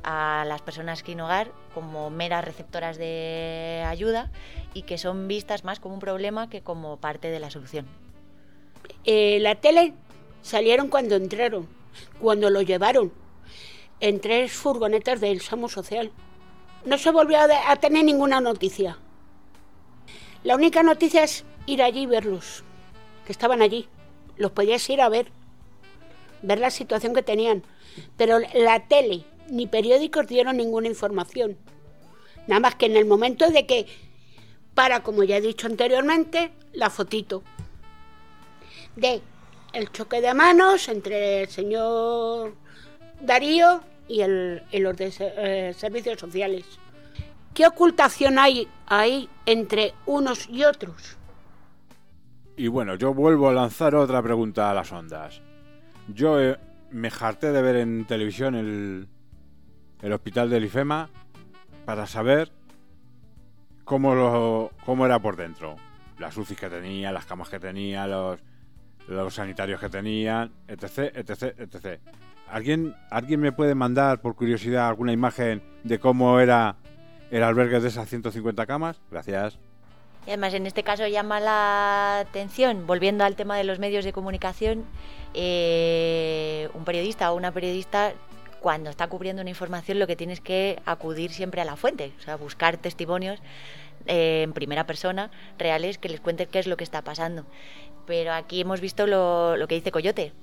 a 0.03 0.45
las 0.48 0.62
personas 0.62 1.00
sin 1.05 1.21
hogar 1.21 1.51
como 1.74 2.10
meras 2.10 2.43
receptoras 2.43 2.98
de 2.98 3.83
ayuda 3.88 4.31
y 4.74 4.83
que 4.83 4.98
son 4.98 5.27
vistas 5.27 5.63
más 5.63 5.79
como 5.79 5.95
un 5.95 6.00
problema 6.00 6.50
que 6.50 6.62
como 6.62 6.98
parte 6.98 7.29
de 7.29 7.39
la 7.39 7.51
solución. 7.51 7.88
Eh, 9.03 9.39
la 9.41 9.55
tele 9.55 9.93
salieron 10.41 10.88
cuando 10.89 11.15
entraron, 11.15 11.67
cuando 12.19 12.50
lo 12.50 12.62
llevaron, 12.62 13.12
en 14.00 14.19
tres 14.19 14.51
furgonetas 14.51 15.21
del 15.21 15.41
SAMU 15.41 15.69
Social. 15.69 16.12
No 16.86 16.98
se 16.98 17.12
volvió 17.12 17.38
a 17.39 17.75
tener 17.75 18.03
ninguna 18.03 18.41
noticia. 18.41 18.98
La 20.43 20.55
única 20.55 20.81
noticia 20.81 21.24
es 21.24 21.45
ir 21.67 21.83
allí 21.83 22.01
y 22.01 22.05
verlos, 22.07 22.63
que 23.25 23.31
estaban 23.31 23.62
allí. 23.62 23.88
Los 24.38 24.51
podías 24.51 24.89
ir 24.89 25.01
a 25.01 25.10
ver, 25.10 25.27
ver 26.41 26.60
la 26.60 26.71
situación 26.71 27.13
que 27.13 27.21
tenían. 27.21 27.63
Pero 28.17 28.39
la 28.39 28.88
tele 28.88 29.24
ni 29.50 29.67
periódicos 29.67 30.27
dieron 30.27 30.57
ninguna 30.57 30.88
información. 30.88 31.57
Nada 32.48 32.60
más 32.60 32.75
que 32.75 32.88
en 32.88 32.98
el 32.98 33.05
momento 33.05 33.50
de 33.51 33.67
que, 33.67 33.86
para, 34.74 35.03
como 35.03 35.24
ya 35.24 35.38
he 35.38 35.41
dicho 35.41 35.67
anteriormente, 35.67 36.51
la 36.74 36.89
fotito 36.89 37.43
de 38.95 39.21
el 39.74 39.91
choque 39.91 40.21
de 40.21 40.33
manos 40.33 40.89
entre 40.89 41.43
el 41.43 41.50
señor 41.50 42.55
Darío 43.21 43.81
y 44.07 44.21
el, 44.21 44.63
y 44.71 44.79
los 44.79 44.98
de 44.98 45.13
eh, 45.19 45.74
servicios 45.77 46.19
sociales. 46.19 46.65
¿Qué 47.53 47.67
ocultación 47.67 48.39
hay 48.39 48.67
ahí 48.88 49.29
entre 49.46 49.93
unos 50.05 50.48
y 50.50 50.63
otros? 50.63 51.17
Y 52.55 52.67
bueno, 52.67 52.96
yo 52.96 53.13
vuelvo 53.13 53.50
a 53.50 53.53
lanzar 53.53 53.96
otra 53.96 54.22
pregunta 54.22 54.70
a 54.70 54.74
las 54.74 54.91
ondas. 54.91 55.41
Yo 56.08 56.39
eh, 56.39 56.58
me 56.91 57.10
harté 57.10 57.51
de 57.51 57.62
ver 57.62 57.77
en 57.77 58.05
televisión 58.05 58.55
el, 58.55 59.08
el 60.01 60.13
hospital 60.13 60.50
del 60.50 60.65
IFEMA 60.65 61.10
para 61.86 62.08
saber 62.08 62.51
cómo, 63.84 64.15
lo, 64.15 64.72
cómo 64.86 65.05
era 65.05 65.20
por 65.20 65.36
dentro. 65.36 65.75
Las 66.20 66.38
UCIs 66.38 66.58
que 66.58 66.70
tenía, 66.70 67.12
las 67.12 67.25
camas 67.25 67.50
que 67.50 67.60
tenía, 67.60 68.08
los, 68.08 68.39
los 69.08 69.34
sanitarios 69.34 69.79
que 69.79 69.89
tenían, 69.89 70.51
etc, 70.67 71.12
etc, 71.15 71.55
etc. 71.58 72.00
¿Alguien, 72.50 72.96
¿Alguien 73.10 73.39
me 73.39 73.51
puede 73.51 73.75
mandar, 73.75 74.22
por 74.22 74.36
curiosidad, 74.36 74.88
alguna 74.88 75.12
imagen 75.13 75.63
de 75.84 76.00
cómo 76.00 76.39
era 76.39 76.77
el 77.32 77.44
albergue 77.44 77.80
de 77.80 77.88
esas 77.88 78.08
150 78.10 78.66
camas? 78.66 79.00
Gracias. 79.10 79.58
Y 80.28 80.30
además, 80.30 80.54
en 80.54 80.68
este 80.68 80.84
caso 80.84 81.08
llama 81.08 81.40
la 81.40 82.20
atención, 82.20 82.86
volviendo 82.86 83.24
al 83.24 83.36
tema 83.36 83.58
de 83.58 83.64
los 83.64 83.80
medios 83.80 84.06
de 84.06 84.14
comunicación, 84.14 84.86
eh, 85.34 86.70
un 86.74 86.84
periodista 86.84 87.32
o 87.32 87.36
una 87.36 87.52
periodista, 87.52 88.14
cuando 88.60 88.92
está 88.92 89.08
cubriendo 89.08 89.42
una 89.42 89.50
información, 89.50 89.98
lo 89.98 90.06
que 90.06 90.16
tiene 90.16 90.34
es 90.34 90.42
que 90.42 90.80
acudir 90.86 91.32
siempre 91.32 91.62
a 91.62 91.66
la 91.66 91.76
fuente, 91.76 92.12
o 92.20 92.22
sea, 92.22 92.36
buscar 92.36 92.78
testimonios 92.78 93.40
eh, 94.06 94.44
en 94.44 94.54
primera 94.54 94.86
persona 94.86 95.32
reales 95.58 95.98
que 95.98 96.10
les 96.10 96.20
cuenten 96.20 96.48
qué 96.48 96.60
es 96.60 96.68
lo 96.68 96.78
que 96.78 96.84
está 96.84 97.02
pasando. 97.02 97.46
Pero 98.06 98.34
aquí 98.34 98.62
hemos 98.62 98.80
visto 98.80 99.08
lo, 99.08 99.56
que 99.68 99.76
dice 99.76 99.92
Coyote, 99.92 100.34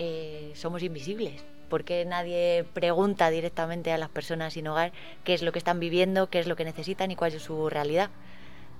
eh, 0.00 0.50
somos 0.56 0.82
invisibles. 0.82 1.44
Porque 1.68 2.04
nadie 2.04 2.64
pregunta 2.74 3.30
directamente 3.30 3.92
a 3.92 3.98
las 3.98 4.08
personas 4.08 4.54
sin 4.54 4.66
hogar 4.68 4.92
qué 5.24 5.34
es 5.34 5.42
lo 5.42 5.52
que 5.52 5.58
están 5.58 5.80
viviendo, 5.80 6.28
qué 6.28 6.38
es 6.38 6.46
lo 6.46 6.56
que 6.56 6.64
necesitan 6.64 7.10
y 7.10 7.16
cuál 7.16 7.34
es 7.34 7.42
su 7.42 7.68
realidad? 7.68 8.10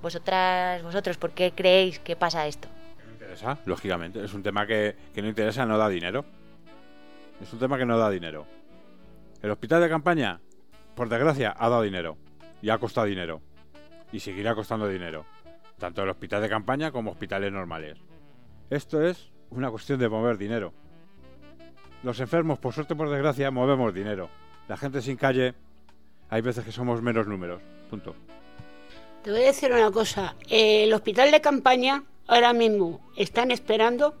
Vosotras, 0.01 0.81
vosotros, 0.81 1.17
¿por 1.17 1.31
qué 1.31 1.51
creéis 1.51 1.99
que 1.99 2.15
pasa 2.15 2.47
esto? 2.47 2.69
No 3.05 3.11
interesa, 3.11 3.57
lógicamente. 3.65 4.23
Es 4.23 4.33
un 4.33 4.43
tema 4.43 4.65
que, 4.65 4.95
que 5.13 5.21
no 5.21 5.27
interesa, 5.27 5.65
no 5.65 5.77
da 5.77 5.89
dinero. 5.89 6.25
Es 7.41 7.51
un 7.51 7.59
tema 7.59 7.77
que 7.77 7.85
no 7.85 7.97
da 7.97 8.09
dinero. 8.09 8.45
El 9.41 9.51
hospital 9.51 9.81
de 9.81 9.89
campaña, 9.89 10.41
por 10.95 11.09
desgracia, 11.09 11.53
ha 11.57 11.69
dado 11.69 11.81
dinero. 11.81 12.17
Y 12.61 12.69
ha 12.69 12.77
costado 12.77 13.07
dinero. 13.07 13.41
Y 14.11 14.19
seguirá 14.19 14.55
costando 14.55 14.87
dinero. 14.87 15.25
Tanto 15.77 16.03
el 16.03 16.09
hospital 16.09 16.41
de 16.41 16.49
campaña 16.49 16.91
como 16.91 17.11
hospitales 17.11 17.51
normales. 17.51 17.97
Esto 18.69 19.01
es 19.01 19.31
una 19.49 19.71
cuestión 19.71 19.99
de 19.99 20.09
mover 20.09 20.37
dinero. 20.37 20.73
Los 22.03 22.19
enfermos, 22.19 22.59
por 22.59 22.73
suerte, 22.73 22.95
por 22.95 23.09
desgracia, 23.09 23.51
movemos 23.51 23.93
dinero. 23.93 24.29
La 24.67 24.77
gente 24.77 25.01
sin 25.01 25.17
calle, 25.17 25.53
hay 26.29 26.41
veces 26.41 26.63
que 26.63 26.71
somos 26.71 27.01
menos 27.01 27.27
números. 27.27 27.61
Punto. 27.89 28.15
Te 29.23 29.31
voy 29.31 29.41
a 29.41 29.47
decir 29.47 29.71
una 29.71 29.91
cosa. 29.91 30.35
eh, 30.47 30.83
el 30.85 30.93
hospital 30.93 31.31
de 31.31 31.41
campaña 31.41 32.03
ahora 32.27 32.53
mismo 32.53 33.01
están 33.17 33.51
esperando 33.51 34.15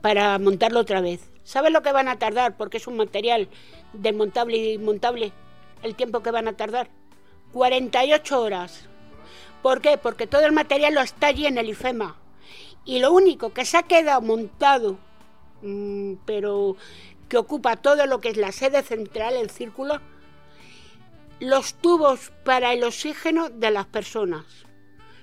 para 0.00 0.38
montarlo 0.38 0.80
otra 0.80 1.00
vez. 1.00 1.30
¿Sabes 1.42 1.72
lo 1.72 1.82
que 1.82 1.92
van 1.92 2.08
a 2.08 2.18
tardar? 2.18 2.56
Porque 2.56 2.78
es 2.78 2.86
un 2.86 2.96
material 2.96 3.48
desmontable 3.92 4.56
y 4.56 4.76
desmontable. 4.76 5.32
El 5.82 5.94
tiempo 5.94 6.22
que 6.22 6.30
van 6.30 6.48
a 6.48 6.54
tardar. 6.54 6.88
48 7.52 8.40
horas. 8.40 8.88
¿Por 9.62 9.80
qué? 9.80 9.98
Porque 9.98 10.26
todo 10.26 10.44
el 10.46 10.52
material 10.52 10.94
lo 10.94 11.00
está 11.02 11.26
allí 11.26 11.46
en 11.46 11.58
el 11.58 11.68
IFEMA. 11.68 12.16
Y 12.86 13.00
lo 13.00 13.12
único 13.12 13.52
que 13.52 13.64
se 13.64 13.76
ha 13.76 13.82
quedado 13.82 14.20
montado, 14.22 14.98
pero 16.26 16.76
que 17.28 17.36
ocupa 17.36 17.76
todo 17.76 18.06
lo 18.06 18.20
que 18.20 18.30
es 18.30 18.36
la 18.36 18.52
sede 18.52 18.82
central, 18.82 19.34
el 19.34 19.50
círculo, 19.50 20.00
los 21.40 21.74
tubos 21.74 22.32
para 22.44 22.72
el 22.72 22.84
oxígeno 22.84 23.50
de 23.50 23.70
las 23.70 23.86
personas. 23.86 24.44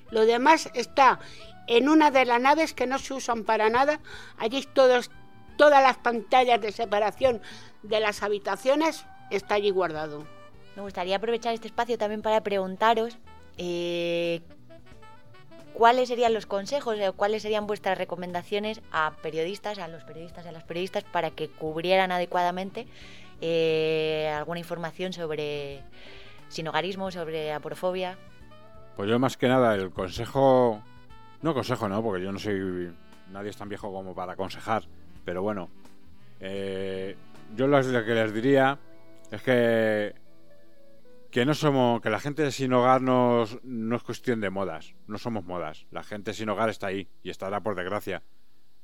Lo 0.10 0.25
demás 0.25 0.69
está 0.74 1.19
en 1.67 1.88
una 1.88 2.12
de 2.12 2.25
las 2.25 2.41
naves 2.41 2.74
que 2.74 2.88
no 2.88 3.00
se 3.00 3.13
usan 3.13 3.43
para 3.43 3.69
nada. 3.69 4.01
Allí 4.38 4.67
todos, 4.74 5.10
todas 5.57 5.81
las 5.81 5.98
pantallas 5.98 6.60
de 6.60 6.71
separación 6.71 7.41
de 7.83 8.00
las 8.00 8.24
habitaciones 8.24 9.05
está 9.29 9.55
allí 9.55 9.69
guardado. 9.69 10.27
Me 10.75 10.81
gustaría 10.81 11.17
aprovechar 11.17 11.53
este 11.53 11.67
espacio 11.67 11.98
también 11.98 12.21
para 12.21 12.41
preguntaros 12.41 13.17
eh, 13.57 14.41
¿cuáles 15.73 16.09
serían 16.09 16.33
los 16.33 16.45
consejos 16.45 16.97
o 16.99 17.13
cuáles 17.13 17.41
serían 17.41 17.67
vuestras 17.67 17.97
recomendaciones 17.97 18.81
a 18.91 19.13
periodistas, 19.21 19.79
a 19.79 19.87
los 19.87 20.03
periodistas 20.03 20.45
y 20.45 20.49
a 20.49 20.51
las 20.51 20.63
periodistas 20.63 21.03
para 21.03 21.31
que 21.31 21.49
cubrieran 21.49 22.11
adecuadamente 22.11 22.87
eh, 23.41 24.31
alguna 24.35 24.59
información 24.59 25.13
sobre 25.13 25.81
sinogarismo, 26.49 27.11
sobre 27.11 27.53
aporofobia? 27.53 28.17
Pues 28.95 29.09
yo 29.09 29.17
más 29.19 29.37
que 29.37 29.47
nada 29.47 29.73
el 29.75 29.91
consejo, 29.91 30.81
no 31.41 31.53
consejo 31.53 31.87
no, 31.87 32.03
porque 32.03 32.23
yo 32.23 32.31
no 32.31 32.39
soy, 32.39 32.93
nadie 33.31 33.49
es 33.49 33.57
tan 33.57 33.69
viejo 33.69 33.91
como 33.91 34.13
para 34.13 34.33
aconsejar, 34.33 34.83
pero 35.25 35.41
bueno, 35.41 35.69
eh, 36.39 37.15
yo 37.55 37.67
lo 37.67 37.81
que 37.81 38.13
les 38.13 38.33
diría 38.33 38.77
es 39.31 39.41
que 39.41 40.13
que 41.31 41.45
no 41.45 41.53
somos 41.53 42.01
que 42.01 42.09
la 42.09 42.19
gente 42.19 42.51
sin 42.51 42.73
hogar 42.73 43.01
no, 43.01 43.45
no, 43.63 43.95
es 43.95 44.03
cuestión 44.03 44.41
de 44.41 44.50
modas 44.50 44.93
no 45.07 45.17
somos 45.17 45.45
modas. 45.45 45.88
La 45.89 46.03
gente 46.03 46.33
sin 46.33 46.50
hogar 46.50 46.69
está 46.69 46.88
ahí 46.88 47.07
y 47.23 47.29
estará 47.29 47.61
por 47.61 47.75
desgracia. 47.75 48.21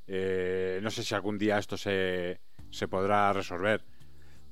Eh, 0.08 0.80
no 0.82 0.90
sé 0.90 1.04
si 1.04 1.14
algún 1.14 1.38
día 1.38 1.58
esto 1.58 1.76
se, 1.76 2.40
se 2.72 2.88
podrá 2.88 3.34
resolver 3.34 3.84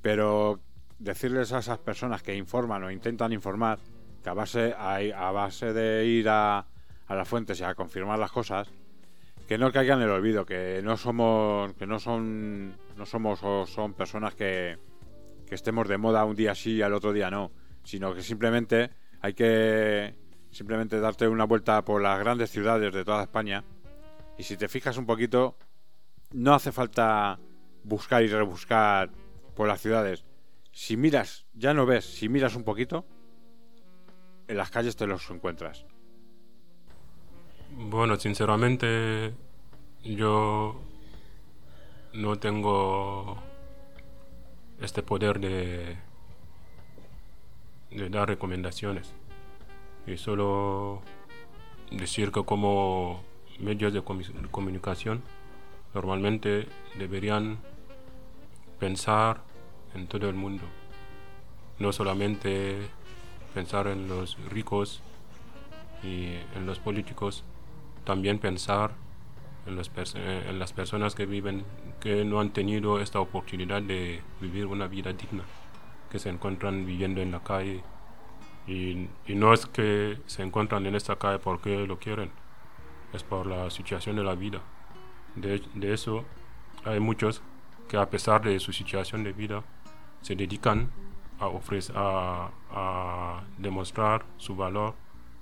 pero 0.02 0.60
decirles 0.98 1.52
a 1.52 1.58
esas 1.58 1.78
personas 1.78 2.22
que 2.22 2.36
informan 2.36 2.84
o 2.84 2.90
intentan 2.90 3.32
informar 3.32 3.78
que 4.22 4.30
a 4.30 4.34
base 4.34 4.74
a, 4.76 5.30
base 5.32 5.72
de 5.72 6.06
ir 6.06 6.28
a, 6.28 6.66
a 7.06 7.14
las 7.14 7.26
fuentes 7.26 7.58
y 7.60 7.64
a 7.64 7.74
confirmar 7.74 8.18
las 8.18 8.30
cosas 8.30 8.68
que 9.48 9.58
no 9.58 9.72
caigan 9.72 9.98
en 9.98 10.04
el 10.04 10.10
olvido 10.10 10.44
que 10.44 10.80
no 10.84 10.96
somos 10.96 11.72
que 11.74 11.86
no 11.86 11.98
son 11.98 12.76
no 12.96 13.06
somos 13.06 13.42
o 13.42 13.66
son 13.66 13.94
personas 13.94 14.34
que 14.34 14.78
que 15.48 15.54
estemos 15.54 15.88
de 15.88 15.98
moda 15.98 16.24
un 16.24 16.36
día 16.36 16.54
sí 16.54 16.74
y 16.74 16.82
al 16.82 16.94
otro 16.94 17.12
día 17.12 17.30
no 17.30 17.50
sino 17.86 18.12
que 18.14 18.22
simplemente 18.22 18.90
hay 19.20 19.32
que 19.34 20.14
simplemente 20.50 20.98
darte 20.98 21.28
una 21.28 21.44
vuelta 21.44 21.84
por 21.84 22.02
las 22.02 22.18
grandes 22.18 22.50
ciudades 22.50 22.92
de 22.92 23.04
toda 23.04 23.22
España 23.22 23.62
y 24.36 24.42
si 24.42 24.56
te 24.56 24.68
fijas 24.68 24.98
un 24.98 25.06
poquito, 25.06 25.56
no 26.32 26.54
hace 26.54 26.72
falta 26.72 27.38
buscar 27.84 28.22
y 28.22 28.26
rebuscar 28.26 29.10
por 29.54 29.68
las 29.68 29.80
ciudades. 29.80 30.24
Si 30.72 30.96
miras, 30.96 31.46
ya 31.54 31.72
no 31.72 31.86
ves, 31.86 32.04
si 32.04 32.28
miras 32.28 32.56
un 32.56 32.64
poquito, 32.64 33.06
en 34.48 34.56
las 34.56 34.70
calles 34.70 34.96
te 34.96 35.06
los 35.06 35.30
encuentras. 35.30 35.86
Bueno, 37.70 38.16
sinceramente, 38.16 39.32
yo 40.02 40.82
no 42.12 42.38
tengo 42.38 43.42
este 44.80 45.02
poder 45.02 45.40
de 45.40 45.96
de 47.90 48.08
dar 48.10 48.28
recomendaciones. 48.28 49.12
Y 50.06 50.16
solo 50.16 51.02
decir 51.90 52.32
que 52.32 52.44
como 52.44 53.22
medios 53.58 53.92
de 53.92 54.02
comunicación 54.50 55.22
normalmente 55.94 56.68
deberían 56.98 57.58
pensar 58.78 59.42
en 59.94 60.06
todo 60.06 60.28
el 60.28 60.34
mundo, 60.34 60.64
no 61.78 61.92
solamente 61.92 62.76
pensar 63.54 63.86
en 63.86 64.08
los 64.08 64.36
ricos 64.50 65.00
y 66.02 66.34
en 66.54 66.66
los 66.66 66.78
políticos, 66.78 67.44
también 68.04 68.38
pensar 68.38 68.92
en, 69.66 69.78
en 69.78 70.58
las 70.58 70.72
personas 70.72 71.14
que 71.14 71.26
viven, 71.26 71.64
que 72.00 72.24
no 72.24 72.40
han 72.40 72.52
tenido 72.52 73.00
esta 73.00 73.20
oportunidad 73.20 73.82
de 73.82 74.20
vivir 74.40 74.66
una 74.66 74.86
vida 74.86 75.12
digna 75.12 75.44
que 76.10 76.18
se 76.18 76.28
encuentran 76.28 76.86
viviendo 76.86 77.20
en 77.20 77.32
la 77.32 77.42
calle 77.42 77.82
y, 78.66 79.08
no 79.28 79.52
es 79.52 79.66
que 79.66 80.18
se 80.26 80.42
encuentran 80.42 80.86
en 80.86 80.94
esta 80.96 81.16
calle 81.16 81.38
porque 81.38 81.86
lo 81.86 81.98
quieren, 81.98 82.30
es 83.12 83.22
por 83.22 83.46
la 83.46 83.70
situación 83.70 84.16
de 84.16 84.24
la 84.24 84.34
vida. 84.34 84.60
De, 85.36 85.62
eso 85.92 86.24
hay 86.84 86.98
muchos 86.98 87.42
que 87.88 87.96
a 87.96 88.10
pesar 88.10 88.42
de 88.42 88.58
su 88.58 88.72
situación 88.72 89.22
de 89.22 89.32
vida 89.32 89.62
se 90.20 90.34
dedican 90.34 90.90
a 91.38 91.46
ofrecer, 91.46 91.94
a, 91.96 93.42
demostrar 93.58 94.24
su 94.36 94.56
valor 94.56 94.94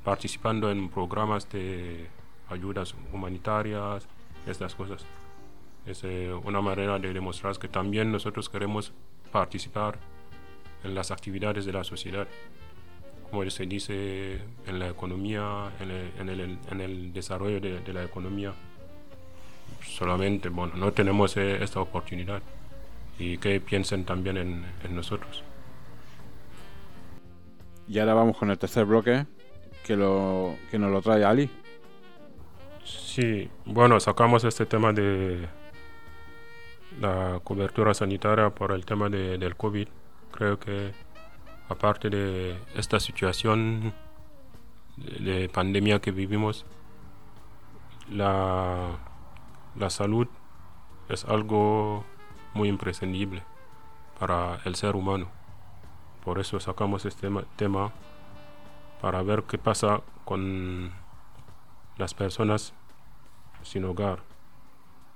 participando 0.04 0.70
en 0.70 0.88
programas 0.90 1.48
de 1.48 2.08
ayudas 2.50 2.94
humanitarias, 3.12 4.06
estas 4.46 4.74
cosas. 4.74 5.06
Es 5.86 6.04
eh, 6.04 6.32
una 6.44 6.60
manera 6.60 6.98
de 6.98 7.12
demostrar 7.12 7.58
que 7.58 7.68
también 7.68 8.12
nosotros 8.12 8.48
queremos 8.48 8.92
participar 9.32 9.98
en 10.84 10.94
las 10.94 11.10
actividades 11.10 11.64
de 11.64 11.72
la 11.72 11.82
sociedad, 11.82 12.28
como 13.30 13.48
se 13.50 13.66
dice 13.66 14.38
en 14.66 14.78
la 14.78 14.88
economía, 14.88 15.72
en 15.80 15.90
el, 16.28 16.58
en 16.70 16.80
el, 16.80 17.12
desarrollo 17.12 17.60
de, 17.60 17.92
la 17.92 18.04
economía. 18.04 18.52
Solamente, 19.82 20.48
bueno, 20.48 20.74
no 20.76 20.92
tenemos 20.92 21.36
eh, 21.36 21.62
esta 21.62 21.80
oportunidad 21.80 22.42
y 23.18 23.38
que 23.38 23.60
piensen 23.60 24.04
también 24.04 24.36
en, 24.36 24.64
en 24.84 24.94
nosotros. 24.94 25.42
Y 27.88 27.98
ahora 27.98 28.14
vamos 28.14 28.36
con 28.36 28.50
el 28.50 28.58
tercer 28.58 28.84
bloque 28.84 29.26
que, 29.84 29.96
lo, 29.96 30.56
que 30.70 30.78
nos 30.78 30.90
lo 30.90 31.02
trae 31.02 31.24
Ali. 31.24 31.50
Sí, 32.84 33.48
bueno, 33.64 33.98
sacamos 34.00 34.44
este 34.44 34.66
tema 34.66 34.92
de 34.92 35.48
la 37.00 37.40
cobertura 37.42 37.94
sanitaria 37.94 38.50
por 38.50 38.72
el 38.72 38.84
tema 38.84 39.08
de, 39.08 39.38
del 39.38 39.56
COVID 39.56 39.88
creo 40.34 40.58
que 40.58 40.92
aparte 41.68 42.10
de 42.10 42.58
esta 42.74 42.98
situación 42.98 43.94
de, 44.96 45.48
pandemia 45.48 46.00
que 46.00 46.10
vivimos, 46.10 46.66
la, 48.10 48.98
la 49.76 49.90
salud 49.90 50.26
es 51.08 51.24
algo 51.24 52.04
muy 52.52 52.68
imprescindible 52.68 53.44
para 54.18 54.60
el 54.64 54.74
ser 54.74 54.96
humano. 54.96 55.28
Por 56.24 56.40
eso 56.40 56.58
sacamos 56.58 57.04
este 57.04 57.28
tema 57.56 57.92
para 59.00 59.22
ver 59.22 59.44
qué 59.44 59.58
pasa 59.58 60.00
con 60.24 60.90
las 61.96 62.12
personas 62.14 62.74
sin 63.62 63.84
hogar 63.84 64.20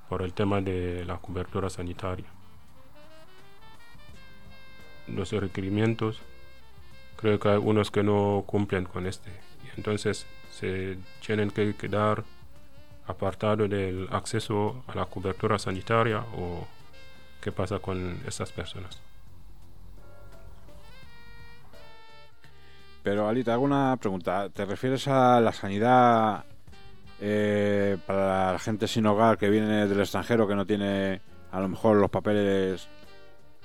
por 0.09 0.23
el 0.23 0.33
tema 0.33 0.61
de 0.61 1.05
la 1.05 1.19
cobertura 1.19 1.71
sanitaria 1.71 2.38
los 5.15 5.33
requerimientos, 5.33 6.21
creo 7.17 7.39
que 7.39 7.49
hay 7.49 7.59
unos 7.59 7.91
que 7.91 8.03
no 8.03 8.45
cumplen 8.47 8.85
con 8.85 9.07
este. 9.07 9.31
Entonces 9.77 10.27
se 10.51 10.99
tienen 11.25 11.51
que 11.51 11.75
quedar 11.75 12.25
apartados 13.07 13.71
del 13.71 14.09
acceso 14.11 14.85
a 14.87 14.95
la 14.95 15.07
cobertura 15.07 15.59
sanitaria 15.59 16.25
o 16.37 16.67
qué 17.41 17.53
pasa 17.53 17.79
con 17.79 18.21
estas 18.27 18.53
personas. 18.53 19.01
Pero 23.03 23.29
Alita, 23.29 23.55
hago 23.55 23.65
una 23.65 23.97
pregunta. 23.97 24.51
¿Te 24.51 24.65
refieres 24.65 25.09
a 25.09 25.41
la 25.41 25.53
sanidad 25.53 26.45
eh, 27.21 27.97
para 28.07 28.53
la 28.53 28.59
gente 28.59 28.87
sin 28.87 29.07
hogar 29.07 29.39
que 29.39 29.49
viene 29.49 29.87
del 29.87 30.01
extranjero 30.01 30.47
que 30.47 30.55
no 30.55 30.67
tiene 30.67 31.21
a 31.51 31.61
lo 31.61 31.69
mejor 31.69 31.97
los 31.97 32.11
papeles 32.11 32.89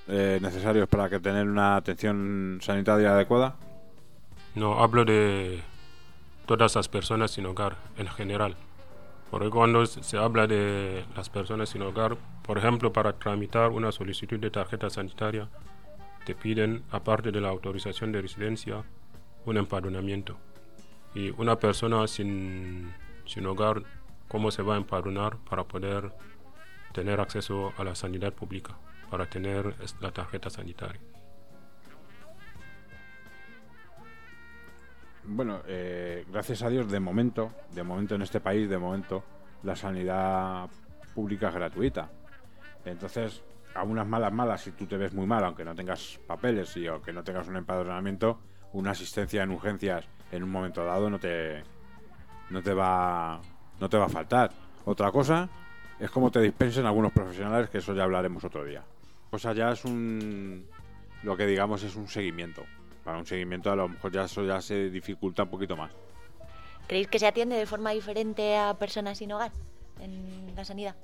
eh, 0.07 0.39
necesarios 0.41 0.87
para 0.87 1.09
que 1.09 1.19
tener 1.19 1.47
una 1.47 1.75
atención 1.75 2.59
sanitaria 2.61 3.13
adecuada? 3.13 3.55
No, 4.55 4.83
hablo 4.83 5.05
de 5.05 5.61
todas 6.45 6.75
las 6.75 6.87
personas 6.87 7.31
sin 7.31 7.45
hogar 7.45 7.77
en 7.97 8.07
general. 8.07 8.55
Porque 9.31 9.49
cuando 9.49 9.85
se 9.85 10.17
habla 10.17 10.45
de 10.45 11.05
las 11.15 11.29
personas 11.29 11.69
sin 11.69 11.81
hogar, 11.81 12.17
por 12.43 12.57
ejemplo, 12.57 12.93
para 12.93 13.13
tramitar 13.13 13.71
una 13.71 13.91
solicitud 13.91 14.39
de 14.39 14.51
tarjeta 14.51 14.89
sanitaria, 14.89 15.49
te 16.25 16.35
piden, 16.35 16.83
aparte 16.91 17.31
de 17.31 17.41
la 17.41 17.49
autorización 17.49 18.11
de 18.11 18.21
residencia, 18.21 18.83
un 19.45 19.57
empadronamiento. 19.57 20.37
Y 21.15 21.31
una 21.31 21.57
persona 21.57 22.07
sin, 22.07 22.93
sin 23.25 23.45
hogar, 23.45 23.83
¿cómo 24.27 24.51
se 24.51 24.61
va 24.61 24.75
a 24.75 24.77
empadronar 24.77 25.37
para 25.49 25.63
poder 25.63 26.11
tener 26.93 27.19
acceso 27.19 27.73
a 27.77 27.83
la 27.83 27.95
sanidad 27.95 28.33
pública? 28.33 28.77
Para 29.13 29.27
tener 29.27 29.75
la 30.01 30.11
tarjeta 30.11 30.49
sanitaria. 30.49 30.99
Bueno, 35.23 35.61
eh, 35.67 36.25
gracias 36.31 36.63
a 36.63 36.69
Dios, 36.69 36.89
de 36.89 36.99
momento, 36.99 37.51
de 37.75 37.83
momento 37.83 38.15
en 38.15 38.23
este 38.23 38.39
país, 38.39 38.67
de 38.67 38.79
momento, 38.79 39.23
la 39.61 39.75
sanidad 39.75 40.67
pública 41.13 41.49
es 41.49 41.53
gratuita. 41.53 42.09
Entonces, 42.85 43.43
a 43.75 43.83
unas 43.83 44.07
malas 44.07 44.33
malas, 44.33 44.61
si 44.61 44.71
tú 44.71 44.87
te 44.87 44.97
ves 44.97 45.13
muy 45.13 45.27
mal, 45.27 45.43
aunque 45.43 45.63
no 45.63 45.75
tengas 45.75 46.19
papeles 46.25 46.75
y 46.75 46.87
aunque 46.87 47.13
no 47.13 47.23
tengas 47.23 47.47
un 47.47 47.57
empadronamiento, 47.57 48.39
una 48.71 48.89
asistencia 48.89 49.43
en 49.43 49.51
urgencias 49.51 50.07
en 50.31 50.41
un 50.41 50.49
momento 50.49 50.83
dado 50.83 51.11
no 51.11 51.19
te, 51.19 51.63
no 52.49 52.63
te 52.63 52.73
va, 52.73 53.39
no 53.79 53.87
te 53.87 53.95
va 53.95 54.05
a 54.05 54.09
faltar. 54.09 54.49
Otra 54.85 55.11
cosa 55.11 55.47
es 55.99 56.09
como 56.09 56.31
te 56.31 56.39
dispensen 56.39 56.87
algunos 56.87 57.11
profesionales, 57.11 57.69
que 57.69 57.77
eso 57.77 57.93
ya 57.93 58.05
hablaremos 58.05 58.43
otro 58.43 58.65
día 58.65 58.83
cosa 59.33 59.51
ya 59.53 59.71
es 59.71 59.83
un. 59.83 60.63
Lo 61.23 61.35
que 61.35 61.47
digamos 61.47 61.81
es 61.81 61.95
un 61.95 62.07
seguimiento. 62.07 62.67
Para 63.03 63.17
un 63.17 63.25
seguimiento, 63.25 63.71
a 63.71 63.75
lo 63.75 63.89
mejor 63.89 64.11
ya 64.11 64.25
eso 64.25 64.45
ya 64.45 64.61
se 64.61 64.91
dificulta 64.91 65.41
un 65.41 65.49
poquito 65.49 65.75
más. 65.75 65.91
¿Creéis 66.87 67.07
que 67.07 67.17
se 67.17 67.25
atiende 67.25 67.55
de 67.55 67.65
forma 67.65 67.89
diferente 67.89 68.55
a 68.55 68.75
personas 68.75 69.17
sin 69.17 69.31
hogar 69.31 69.51
en 69.99 70.53
la 70.55 70.63
sanidad? 70.63 70.95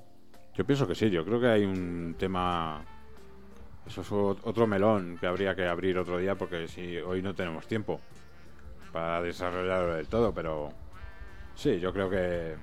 Yo 0.56 0.64
pienso 0.64 0.88
que 0.88 0.94
sí, 0.94 1.10
yo 1.10 1.26
creo 1.26 1.40
que 1.42 1.48
hay 1.48 1.66
un 1.66 2.16
tema... 2.20 2.84
Eso 3.88 4.02
es 4.02 4.12
ot- 4.12 4.42
otro 4.44 4.68
melón 4.68 5.18
que 5.20 5.26
habría 5.26 5.56
que 5.56 5.66
abrir 5.66 5.98
otro 5.98 6.20
día 6.20 6.36
porque 6.36 6.68
si 6.68 6.98
hoy 6.98 7.24
no 7.24 7.34
tenemos 7.34 7.66
tiempo 7.66 8.00
para 8.94 9.24
desarrollarlo 9.24 9.96
del 9.96 10.08
todo, 10.08 10.32
pero 10.32 10.70
sí, 11.56 11.80
yo 11.80 11.92
creo 11.92 12.10
que 12.12 12.56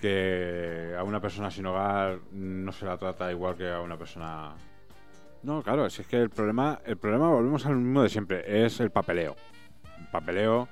que 0.00 0.94
a 0.98 1.04
una 1.04 1.20
persona 1.20 1.50
sin 1.50 1.66
hogar 1.66 2.18
no 2.32 2.72
se 2.72 2.86
la 2.86 2.96
trata 2.96 3.30
igual 3.30 3.56
que 3.56 3.70
a 3.70 3.80
una 3.80 3.96
persona 3.96 4.56
no, 5.42 5.62
claro, 5.62 5.88
si 5.88 6.02
es 6.02 6.08
que 6.08 6.18
el 6.18 6.28
problema, 6.28 6.80
el 6.84 6.98
problema 6.98 7.28
volvemos 7.28 7.64
al 7.64 7.76
mismo 7.76 8.02
de 8.02 8.10
siempre, 8.10 8.64
es 8.64 8.78
el 8.80 8.90
papeleo. 8.90 9.36
El 9.98 10.06
papeleo, 10.08 10.68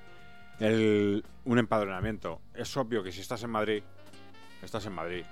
el, 0.60 1.24
un 1.44 1.58
empadronamiento. 1.58 2.42
Es 2.54 2.76
obvio 2.76 3.02
que 3.02 3.10
si 3.10 3.20
estás 3.20 3.42
en 3.44 3.50
Madrid, 3.50 3.82
estás 4.62 4.84
en 4.84 4.92
Madrid. 4.92 5.24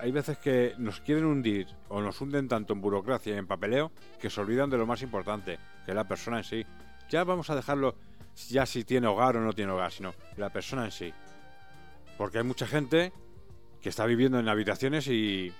Hay 0.00 0.12
veces 0.12 0.38
que 0.38 0.74
nos 0.78 1.00
quieren 1.00 1.24
hundir 1.24 1.66
o 1.88 2.00
nos 2.00 2.20
hunden 2.20 2.46
tanto 2.46 2.72
en 2.72 2.80
burocracia 2.80 3.34
y 3.34 3.38
en 3.38 3.48
papeleo 3.48 3.90
que 4.20 4.30
se 4.30 4.40
olvidan 4.40 4.70
de 4.70 4.78
lo 4.78 4.86
más 4.86 5.02
importante, 5.02 5.58
que 5.84 5.90
es 5.90 5.94
la 5.94 6.06
persona 6.06 6.38
en 6.38 6.44
sí. 6.44 6.64
Ya 7.10 7.24
vamos 7.24 7.50
a 7.50 7.56
dejarlo 7.56 7.96
ya 8.48 8.64
si 8.64 8.84
tiene 8.84 9.08
hogar 9.08 9.36
o 9.36 9.40
no 9.40 9.52
tiene 9.52 9.72
hogar, 9.72 9.90
sino 9.90 10.14
la 10.36 10.50
persona 10.50 10.84
en 10.84 10.92
sí. 10.92 11.12
Porque 12.16 12.38
hay 12.38 12.44
mucha 12.44 12.66
gente 12.66 13.12
que 13.84 13.90
está 13.90 14.06
viviendo 14.06 14.38
en 14.38 14.48
habitaciones 14.48 15.06
y... 15.08 15.52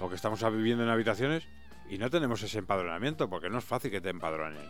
o 0.00 0.08
que 0.08 0.16
estamos 0.16 0.42
viviendo 0.52 0.82
en 0.82 0.90
habitaciones 0.90 1.46
y 1.88 1.96
no 1.96 2.10
tenemos 2.10 2.42
ese 2.42 2.58
empadronamiento 2.58 3.30
porque 3.30 3.48
no 3.48 3.58
es 3.58 3.64
fácil 3.64 3.92
que 3.92 4.00
te 4.00 4.08
empadronen. 4.08 4.68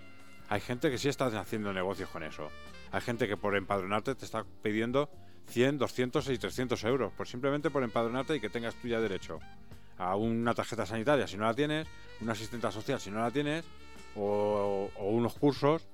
Hay 0.51 0.61
gente 0.61 0.91
que 0.91 0.99
sí 0.99 1.09
está 1.09 1.27
haciendo 1.41 1.73
negocios 1.73 2.11
con 2.11 2.23
eso. 2.23 2.51
Hay 2.93 3.01
gente 3.01 3.27
que 3.27 3.39
por 3.39 3.57
empadronarte 3.57 4.15
te 4.15 4.27
está 4.27 4.45
pidiendo 4.63 5.09
100, 5.47 5.79
200 5.79 6.29
y 6.29 6.37
300 6.37 6.85
euros, 6.85 7.13
por 7.15 7.27
simplemente 7.27 7.71
por 7.71 7.83
empadronarte 7.83 8.37
y 8.37 8.41
que 8.41 8.51
tengas 8.51 8.75
tú 8.75 8.89
ya 8.89 9.01
derecho 9.01 9.39
a 9.97 10.15
una 10.17 10.53
tarjeta 10.53 10.85
sanitaria 10.85 11.27
si 11.27 11.39
no 11.39 11.45
la 11.45 11.55
tienes, 11.55 11.89
una 12.21 12.33
asistenta 12.33 12.71
social 12.71 13.01
si 13.01 13.11
no 13.11 13.21
la 13.21 13.31
tienes, 13.31 13.65
o 14.17 14.91
unos 14.99 15.33
cursos. 15.39 15.89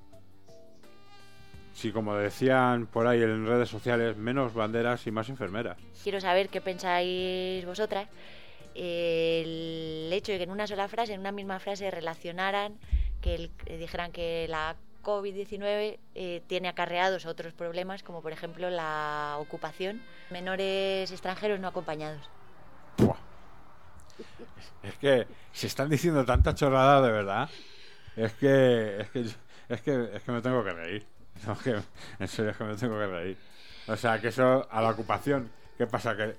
Si 1.74 1.90
como 1.90 2.14
decían 2.16 2.86
por 2.86 3.06
ahí 3.06 3.22
en 3.22 3.46
redes 3.46 3.68
sociales, 3.68 4.16
menos 4.16 4.52
banderas 4.54 5.06
y 5.06 5.10
más 5.10 5.28
enfermeras. 5.28 5.78
Quiero 6.02 6.20
saber 6.20 6.48
qué 6.48 6.60
pensáis 6.60 7.64
vosotras. 7.64 8.08
El 8.74 10.10
hecho 10.12 10.32
de 10.32 10.38
que 10.38 10.44
en 10.44 10.50
una 10.50 10.66
sola 10.66 10.88
frase, 10.88 11.14
en 11.14 11.20
una 11.20 11.32
misma 11.32 11.58
frase, 11.58 11.90
relacionaran, 11.90 12.78
que 13.20 13.34
el- 13.34 13.50
eh, 13.66 13.76
dijeran 13.78 14.12
que 14.12 14.46
la 14.48 14.76
COVID-19 15.02 15.98
eh, 16.14 16.42
tiene 16.46 16.68
acarreados 16.68 17.26
otros 17.26 17.52
problemas, 17.54 18.02
como 18.02 18.22
por 18.22 18.32
ejemplo 18.32 18.70
la 18.70 19.36
ocupación, 19.40 20.02
menores 20.30 21.10
extranjeros 21.10 21.58
no 21.60 21.68
acompañados. 21.68 22.28
Buah. 22.98 23.16
Es 24.82 24.94
que 24.96 25.26
se 25.52 25.66
están 25.66 25.88
diciendo 25.88 26.24
tanta 26.24 26.54
chorrada 26.54 27.00
de 27.02 27.10
verdad. 27.12 27.48
Es 28.16 28.32
que 28.34 29.00
es 29.00 29.10
que 29.10 29.20
es 29.68 29.80
que, 29.80 30.10
es 30.14 30.22
que 30.22 30.32
me 30.32 30.42
tengo 30.42 30.62
que 30.62 30.72
reír. 30.72 31.06
No, 31.46 31.58
que- 31.58 31.80
en 32.18 32.28
serio 32.28 32.50
es 32.52 32.56
que 32.56 32.64
me 32.64 32.74
tengo 32.76 32.98
que 32.98 33.06
reír. 33.06 33.36
O 33.88 33.96
sea, 33.96 34.20
que 34.20 34.28
eso 34.28 34.66
a 34.70 34.80
la 34.80 34.90
ocupación, 34.90 35.50
¿qué 35.76 35.86
pasa? 35.86 36.16
Que 36.16 36.36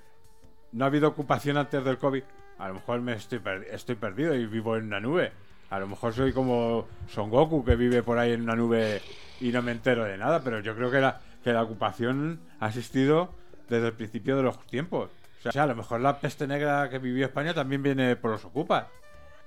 no 0.72 0.84
ha 0.84 0.88
habido 0.88 1.08
ocupación 1.08 1.56
antes 1.56 1.84
del 1.84 1.98
COVID. 1.98 2.22
A 2.58 2.68
lo 2.68 2.74
mejor 2.74 3.00
me 3.00 3.12
estoy 3.14 3.38
per- 3.40 3.66
estoy 3.70 3.96
perdido 3.96 4.34
y 4.34 4.46
vivo 4.46 4.76
en 4.76 4.84
una 4.86 5.00
nube. 5.00 5.32
A 5.70 5.78
lo 5.78 5.86
mejor 5.88 6.12
soy 6.14 6.32
como 6.32 6.86
Son 7.08 7.28
Goku 7.30 7.64
que 7.64 7.74
vive 7.76 8.02
por 8.02 8.18
ahí 8.18 8.32
en 8.32 8.42
una 8.42 8.54
nube 8.54 9.02
y 9.40 9.50
no 9.50 9.60
me 9.60 9.72
entero 9.72 10.04
de 10.04 10.16
nada, 10.16 10.40
pero 10.42 10.60
yo 10.60 10.74
creo 10.76 10.90
que 10.90 11.00
la, 11.00 11.20
que 11.42 11.52
la 11.52 11.62
ocupación 11.62 12.40
ha 12.60 12.68
existido 12.68 13.34
desde 13.68 13.88
el 13.88 13.92
principio 13.94 14.36
de 14.36 14.44
los 14.44 14.64
tiempos. 14.66 15.10
O 15.44 15.52
sea, 15.52 15.64
a 15.64 15.66
lo 15.66 15.74
mejor 15.74 16.00
la 16.00 16.18
peste 16.20 16.46
negra 16.46 16.88
que 16.88 16.98
vivió 16.98 17.26
España 17.26 17.52
también 17.52 17.82
viene 17.82 18.16
por 18.16 18.30
los 18.30 18.44
ocupas. 18.44 18.86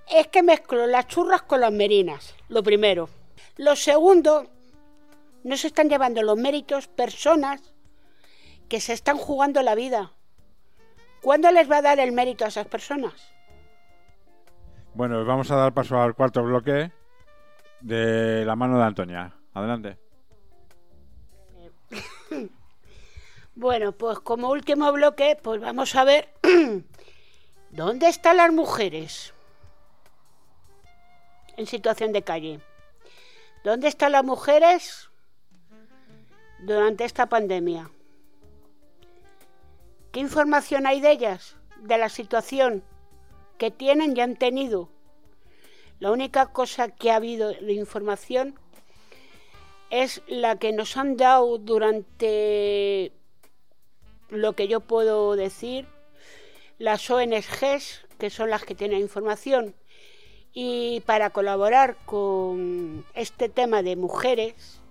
Es 0.10 0.28
que 0.28 0.44
mezclo 0.44 0.86
las 0.86 1.08
churras 1.08 1.42
con 1.44 1.62
las 1.62 1.72
merinas, 1.72 2.36
lo 2.50 2.62
primero. 2.62 3.10
Lo 3.58 3.76
segundo, 3.76 4.48
no 5.48 5.56
se 5.56 5.68
están 5.68 5.88
llevando 5.88 6.22
los 6.24 6.38
méritos 6.38 6.90
personas 6.90 7.74
que 8.68 8.82
se 8.82 8.92
están 8.92 9.18
jugando 9.18 9.64
la 9.64 9.76
vida. 9.76 10.12
¿Cuándo 11.22 11.50
les 11.52 11.72
va 11.72 11.78
a 11.78 11.82
dar 11.82 12.02
el 12.02 12.12
mérito 12.12 12.44
a 12.44 12.50
esas 12.50 12.68
personas? 12.68 13.14
Bueno, 14.94 15.24
vamos 15.24 15.50
a 15.50 15.56
dar 15.56 15.74
paso 15.74 16.02
al 16.02 16.16
cuarto 16.16 16.44
bloque 16.44 16.92
de 17.80 18.44
la 18.44 18.58
mano 18.58 18.78
de 18.78 18.84
Antonia. 18.84 19.34
Adelante. 19.54 19.98
Bueno, 23.60 23.92
pues 23.92 24.20
como 24.20 24.52
último 24.52 24.92
bloque, 24.92 25.36
pues 25.42 25.60
vamos 25.60 25.96
a 25.96 26.04
ver 26.04 26.30
dónde 27.72 28.08
están 28.08 28.38
las 28.38 28.54
mujeres 28.54 29.34
en 31.56 31.66
situación 31.66 32.12
de 32.12 32.22
calle. 32.22 32.60
¿Dónde 33.64 33.88
están 33.88 34.12
las 34.12 34.24
mujeres 34.24 35.10
durante 36.60 37.06
esta 37.06 37.28
pandemia? 37.28 37.90
¿Qué 40.12 40.20
información 40.20 40.88
hay 40.88 41.02
de 41.02 41.12
ellas? 41.12 41.56
De 41.82 41.98
la 41.98 42.10
situación 42.10 42.84
que 43.58 43.72
tienen 43.72 44.16
y 44.16 44.22
han 44.22 44.36
tenido. 44.36 44.90
La 46.00 46.12
única 46.12 46.48
cosa 46.48 46.90
que 46.90 47.12
ha 47.12 47.16
habido 47.16 47.50
de 47.50 47.74
información 47.74 48.60
es 49.90 50.22
la 50.28 50.58
que 50.58 50.72
nos 50.74 50.98
han 50.98 51.18
dado 51.18 51.58
durante 51.58 53.12
lo 54.30 54.54
que 54.54 54.68
yo 54.68 54.82
puedo 54.82 55.36
decir, 55.36 55.88
las 56.78 57.10
ONGs, 57.10 58.06
que 58.20 58.30
son 58.30 58.50
las 58.50 58.64
que 58.64 58.76
tienen 58.76 59.00
información. 59.00 59.76
Y 60.54 61.02
para 61.06 61.30
colaborar 61.30 61.98
con 62.06 63.06
este 63.14 63.50
tema 63.50 63.84
de 63.84 63.96
mujeres, 63.96 64.82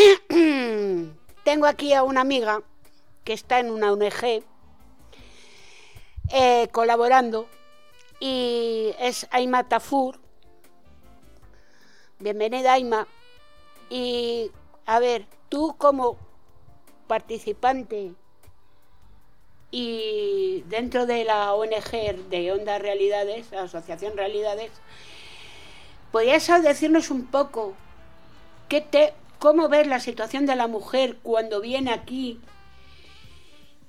tengo 1.44 1.66
aquí 1.66 1.92
a 1.92 2.02
una 2.02 2.20
amiga 2.20 2.62
que 3.24 3.32
está 3.32 3.58
en 3.60 3.70
una 3.70 3.92
ONG 3.92 4.42
eh, 6.32 6.68
colaborando 6.72 7.48
y 8.18 8.94
es 8.98 9.26
Aima 9.30 9.68
Tafur. 9.68 10.18
Bienvenida 12.18 12.74
Aima. 12.74 13.06
Y 13.88 14.50
a 14.86 14.98
ver, 15.00 15.26
tú 15.48 15.74
como 15.76 16.16
participante 17.06 18.12
y 19.70 20.62
dentro 20.68 21.06
de 21.06 21.24
la 21.24 21.54
ONG 21.54 22.28
de 22.30 22.52
Onda 22.52 22.78
Realidades, 22.78 23.50
la 23.50 23.62
Asociación 23.62 24.16
Realidades, 24.16 24.70
¿podrías 26.12 26.46
decirnos 26.62 27.10
un 27.10 27.26
poco 27.26 27.74
qué 28.68 28.80
te, 28.80 29.14
cómo 29.40 29.68
ves 29.68 29.88
la 29.88 29.98
situación 29.98 30.46
de 30.46 30.54
la 30.54 30.68
mujer 30.68 31.16
cuando 31.22 31.60
viene 31.60 31.92
aquí? 31.92 32.38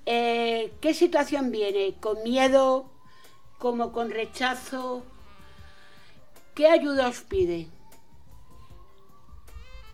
Eh, 0.08 0.74
¿Qué 0.82 0.96
situación 0.96 1.52
viene? 1.52 1.94
¿Con 2.00 2.24
miedo? 2.24 2.90
¿Como 3.60 3.92
con 3.92 4.10
rechazo? 4.10 5.04
¿Qué 6.56 6.68
ayuda 6.68 7.08
os 7.08 7.22
pide? 7.22 7.68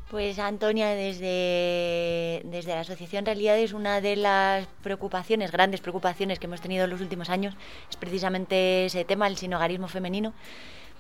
Pues 0.10 0.39
Antonia, 0.39 0.89
desde, 0.91 2.41
desde 2.46 2.74
la 2.74 2.80
Asociación 2.80 3.26
Realidades, 3.26 3.74
una 3.74 4.00
de 4.00 4.15
las 4.15 4.65
preocupaciones, 4.82 5.52
grandes 5.52 5.82
preocupaciones 5.82 6.39
que 6.39 6.46
hemos 6.46 6.62
tenido 6.62 6.86
en 6.86 6.91
los 6.91 7.02
últimos 7.02 7.30
años 7.30 7.56
es 7.89 7.98
precisamente 7.98 8.86
ese 8.86 9.04
tema, 9.04 9.28
el 9.28 9.36
sinogarismo 9.36 9.89
femenino, 9.89 10.34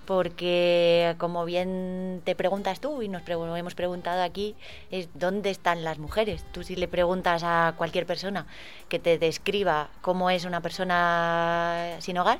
porque 0.07 1.15
como 1.19 1.45
bien 1.45 2.21
te 2.25 2.33
preguntas 2.35 2.79
tú 2.79 3.03
y 3.03 3.09
nos 3.09 3.21
pre 3.21 3.35
hemos 3.35 3.75
preguntado 3.75 4.23
aquí, 4.23 4.55
es 4.89 5.09
dónde 5.13 5.51
están 5.51 5.83
las 5.83 5.99
mujeres. 5.99 6.43
Tú 6.51 6.63
si 6.63 6.75
le 6.75 6.87
preguntas 6.87 7.43
a 7.45 7.75
cualquier 7.77 8.07
persona 8.07 8.47
que 8.89 8.97
te 8.97 9.19
describa 9.19 9.89
cómo 10.01 10.31
es 10.31 10.45
una 10.45 10.61
persona 10.61 11.97
sin 11.99 12.17
hogar, 12.17 12.39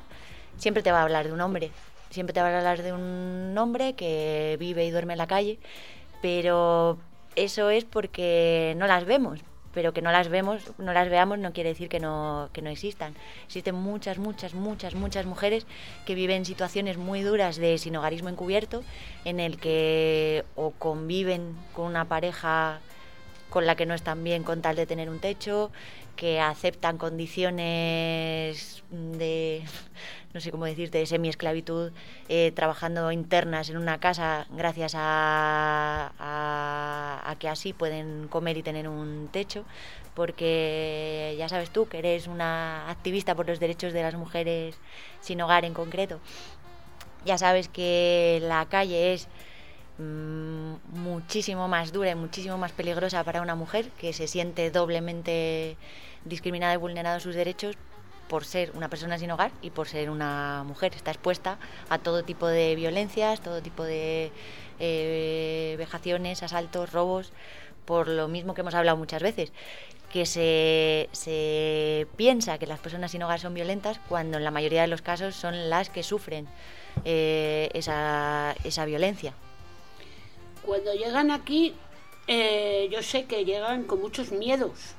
siempre 0.56 0.82
te 0.82 0.90
va 0.90 1.00
a 1.00 1.02
hablar 1.02 1.26
de 1.26 1.32
un 1.32 1.40
hombre, 1.40 1.70
siempre 2.10 2.32
te 2.32 2.40
va 2.40 2.48
a 2.48 2.58
hablar 2.58 2.82
de 2.82 2.92
un 2.92 3.56
hombre 3.56 3.92
que 3.92 4.56
vive 4.58 4.84
y 4.84 4.90
duerme 4.90 5.12
en 5.12 5.18
la 5.18 5.28
calle 5.28 5.60
pero 6.20 6.98
eso 7.36 7.70
es 7.70 7.84
porque 7.84 8.74
no 8.76 8.86
las 8.86 9.04
vemos 9.04 9.40
pero 9.78 9.92
que 9.92 10.02
no 10.02 10.10
las 10.10 10.28
vemos 10.28 10.72
no 10.78 10.92
las 10.92 11.08
veamos 11.08 11.38
no 11.38 11.52
quiere 11.52 11.68
decir 11.68 11.88
que 11.88 12.00
no 12.00 12.48
que 12.52 12.62
no 12.62 12.68
existan. 12.68 13.14
Existen 13.46 13.76
muchas 13.76 14.18
muchas 14.18 14.52
muchas 14.52 14.96
muchas 14.96 15.24
mujeres 15.24 15.68
que 16.04 16.16
viven 16.16 16.44
situaciones 16.44 16.96
muy 16.98 17.22
duras 17.22 17.58
de 17.58 17.78
sinogarismo 17.78 18.28
encubierto 18.28 18.82
en 19.24 19.38
el 19.38 19.56
que 19.56 20.44
o 20.56 20.72
conviven 20.72 21.54
con 21.74 21.84
una 21.84 22.06
pareja 22.06 22.80
con 23.50 23.66
la 23.66 23.76
que 23.76 23.86
no 23.86 23.94
están 23.94 24.24
bien 24.24 24.42
con 24.42 24.62
tal 24.62 24.74
de 24.74 24.84
tener 24.84 25.08
un 25.08 25.20
techo, 25.20 25.70
que 26.18 26.40
aceptan 26.40 26.98
condiciones 26.98 28.82
de, 28.90 29.62
no 30.34 30.40
sé 30.40 30.50
cómo 30.50 30.64
decirte, 30.64 30.98
de 30.98 31.06
semi-esclavitud, 31.06 31.92
eh, 32.28 32.50
trabajando 32.56 33.12
internas 33.12 33.70
en 33.70 33.76
una 33.76 34.00
casa 34.00 34.48
gracias 34.50 34.94
a, 34.96 36.10
que 37.38 37.48
así 37.48 37.72
pueden 37.72 38.26
comer 38.26 38.56
y 38.56 38.64
tener 38.64 38.88
un 38.88 39.28
techo, 39.30 39.64
porque 40.14 41.36
ya 41.38 41.48
sabes 41.48 41.70
tú 41.70 41.86
que 41.88 41.98
eres 41.98 42.26
una 42.26 42.90
activista 42.90 43.36
por 43.36 43.46
los 43.46 43.60
derechos 43.60 43.92
de 43.92 44.02
las 44.02 44.14
mujeres 44.14 44.74
sin 45.20 45.40
hogar 45.40 45.64
en 45.64 45.72
concreto. 45.72 46.18
Ya 47.24 47.38
sabes 47.38 47.68
que 47.68 48.40
la 48.42 48.66
calle 48.66 49.12
es 49.14 49.28
muchísimo 49.98 51.66
más 51.68 51.92
dura 51.92 52.10
y 52.10 52.14
muchísimo 52.14 52.56
más 52.56 52.72
peligrosa 52.72 53.24
para 53.24 53.42
una 53.42 53.54
mujer 53.54 53.90
que 53.98 54.12
se 54.12 54.28
siente 54.28 54.70
doblemente 54.70 55.76
discriminada 56.24 56.74
y 56.74 56.76
vulnerada 56.76 57.20
sus 57.20 57.34
derechos 57.34 57.76
por 58.28 58.44
ser 58.44 58.70
una 58.74 58.88
persona 58.88 59.18
sin 59.18 59.30
hogar 59.30 59.50
y 59.62 59.70
por 59.70 59.88
ser 59.88 60.10
una 60.10 60.62
mujer. 60.64 60.94
Está 60.94 61.10
expuesta 61.10 61.58
a 61.88 61.98
todo 61.98 62.22
tipo 62.22 62.46
de 62.46 62.76
violencias, 62.76 63.40
todo 63.40 63.62
tipo 63.62 63.82
de 63.82 64.30
eh, 64.78 65.74
vejaciones, 65.78 66.42
asaltos, 66.42 66.92
robos, 66.92 67.32
por 67.84 68.06
lo 68.06 68.28
mismo 68.28 68.54
que 68.54 68.60
hemos 68.60 68.74
hablado 68.74 68.98
muchas 68.98 69.22
veces, 69.22 69.52
que 70.12 70.26
se, 70.26 71.08
se 71.12 72.06
piensa 72.16 72.58
que 72.58 72.66
las 72.66 72.78
personas 72.78 73.10
sin 73.10 73.22
hogar 73.22 73.40
son 73.40 73.54
violentas 73.54 73.98
cuando 74.08 74.36
en 74.36 74.44
la 74.44 74.50
mayoría 74.50 74.82
de 74.82 74.88
los 74.88 75.02
casos 75.02 75.34
son 75.34 75.70
las 75.70 75.90
que 75.90 76.02
sufren 76.02 76.46
eh, 77.04 77.70
esa, 77.72 78.54
esa 78.62 78.84
violencia. 78.84 79.32
Cuando 80.68 80.92
llegan 80.92 81.30
aquí, 81.30 81.74
eh, 82.26 82.90
yo 82.92 83.02
sé 83.02 83.24
que 83.24 83.46
llegan 83.46 83.84
con 83.84 84.02
muchos 84.02 84.32
miedos 84.32 84.94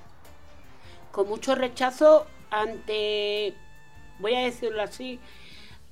con 1.11 1.27
mucho 1.27 1.53
rechazo 1.53 2.25
ante, 2.49 3.53
voy 4.17 4.33
a 4.33 4.39
decirlo 4.39 4.81
así, 4.81 5.19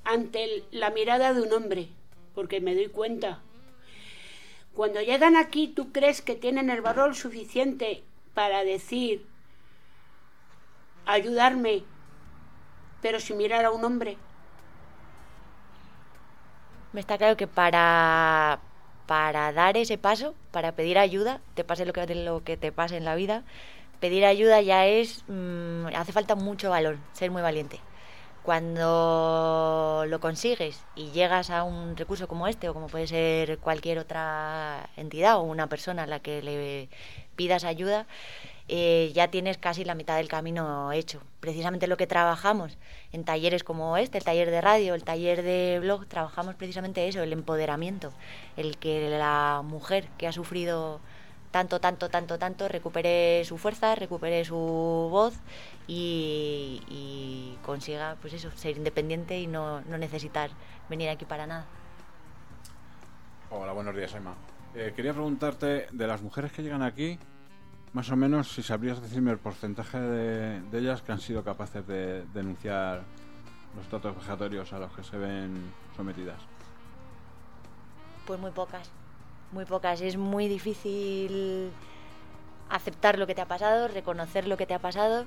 ante 0.03 0.63
la 0.71 0.89
mirada 0.89 1.31
de 1.31 1.41
un 1.41 1.53
hombre, 1.53 1.89
porque 2.33 2.59
me 2.59 2.73
doy 2.73 2.87
cuenta. 2.87 3.39
Cuando 4.73 4.99
llegan 4.99 5.35
aquí, 5.35 5.67
¿tú 5.67 5.91
crees 5.91 6.23
que 6.23 6.33
tienen 6.33 6.71
el 6.71 6.81
valor 6.81 7.15
suficiente 7.15 8.03
para 8.33 8.63
decir, 8.63 9.27
ayudarme, 11.05 11.83
pero 13.03 13.19
sin 13.19 13.37
mirar 13.37 13.63
a 13.63 13.69
un 13.69 13.85
hombre? 13.85 14.17
Me 16.93 17.01
está 17.01 17.19
claro 17.19 17.37
que 17.37 17.45
para, 17.45 18.59
para 19.07 19.51
dar 19.53 19.77
ese 19.77 19.97
paso, 19.97 20.35
para 20.51 20.73
pedir 20.73 20.99
ayuda, 20.99 21.41
te 21.55 21.63
pase 21.63 21.85
lo 21.85 21.93
que, 22.43 22.57
te 22.57 22.71
pase 22.71 22.97
en 22.97 23.05
la 23.05 23.15
vida, 23.15 23.43
pedir 23.99 24.25
ayuda 24.25 24.61
ya 24.61 24.85
es, 24.85 25.23
mm, 25.27 25.87
hace 25.95 26.11
falta 26.11 26.35
mucho 26.35 26.69
valor, 26.69 26.97
ser 27.13 27.31
muy 27.31 27.41
valiente. 27.41 27.79
Cuando 28.43 30.05
lo 30.07 30.19
consigues 30.19 30.83
y 30.95 31.11
llegas 31.11 31.49
a 31.49 31.63
un 31.63 31.97
recurso 31.97 32.27
como 32.27 32.47
este, 32.47 32.69
o 32.69 32.73
como 32.73 32.87
puede 32.87 33.07
ser 33.07 33.57
cualquier 33.59 33.99
otra 33.99 34.89
entidad 34.95 35.37
o 35.37 35.41
una 35.41 35.67
persona 35.67 36.03
a 36.03 36.07
la 36.07 36.19
que 36.19 36.41
le 36.41 36.89
pidas 37.35 37.63
ayuda, 37.65 38.07
eh, 38.69 39.11
ya 39.13 39.29
tienes 39.29 39.57
casi 39.57 39.85
la 39.85 39.95
mitad 39.95 40.17
del 40.17 40.27
camino 40.27 40.91
hecho. 40.91 41.21
Precisamente 41.39 41.87
lo 41.87 41.95
que 41.97 42.07
trabajamos 42.07 42.77
en 43.13 43.23
talleres 43.23 43.63
como 43.63 43.97
este, 43.97 44.17
el 44.17 44.23
taller 44.23 44.51
de 44.51 44.61
radio, 44.61 44.93
el 44.93 45.03
taller 45.03 45.41
de 45.41 45.79
blog, 45.79 46.05
trabajamos 46.07 46.55
precisamente 46.55 47.07
eso, 47.07 47.21
el 47.21 47.31
empoderamiento, 47.31 48.11
el 48.57 48.77
que 48.77 49.09
la 49.09 49.61
mujer 49.63 50.07
que 50.17 50.27
ha 50.27 50.31
sufrido 50.31 50.99
tanto, 51.51 51.79
tanto, 51.79 52.09
tanto, 52.09 52.37
tanto, 52.37 52.67
recupere 52.67 53.43
su 53.45 53.57
fuerza, 53.57 53.95
recupere 53.95 54.43
su 54.43 54.55
voz 54.55 55.33
y, 55.87 57.57
consiga, 57.63 58.17
pues 58.21 58.33
eso, 58.33 58.51
ser 58.51 58.77
independiente 58.77 59.39
y 59.39 59.47
no, 59.47 59.81
necesitar 59.81 60.51
venir 60.89 61.09
aquí 61.09 61.25
para 61.25 61.47
nada. 61.47 61.65
Hola, 63.49 63.71
buenos 63.71 63.95
días, 63.95 64.13
Emma. 64.13 64.35
Eh, 64.75 64.91
quería 64.93 65.13
preguntarte, 65.13 65.87
de 65.91 66.07
las 66.07 66.21
mujeres 66.21 66.51
que 66.51 66.61
llegan 66.61 66.83
aquí, 66.83 67.17
más 67.97 68.11
o 68.11 68.15
menos, 68.15 68.51
si 68.51 68.61
sabrías 68.61 69.01
decirme 69.01 69.31
el 69.31 69.39
porcentaje 69.39 69.99
de, 69.99 70.61
ellas 70.71 71.01
que 71.01 71.11
han 71.11 71.19
sido 71.19 71.43
capaces 71.43 71.85
de 71.87 72.23
denunciar 72.33 73.01
los 73.75 73.87
tratos 73.87 74.15
vejatorios 74.15 74.71
a 74.71 74.77
los 74.77 74.91
que 74.95 75.03
se 75.03 75.17
ven 75.17 75.73
sometidas. 75.95 76.39
Pues 78.27 78.39
muy 78.39 78.51
pocas 78.51 78.87
muy 79.51 79.65
pocas. 79.65 80.01
Es 80.01 80.17
muy 80.17 80.47
difícil 80.47 81.71
aceptar 82.69 83.17
lo 83.17 83.27
que 83.27 83.35
te 83.35 83.41
ha 83.41 83.47
pasado, 83.47 83.87
reconocer 83.87 84.47
lo 84.47 84.57
que 84.57 84.65
te 84.65 84.73
ha 84.73 84.79
pasado 84.79 85.25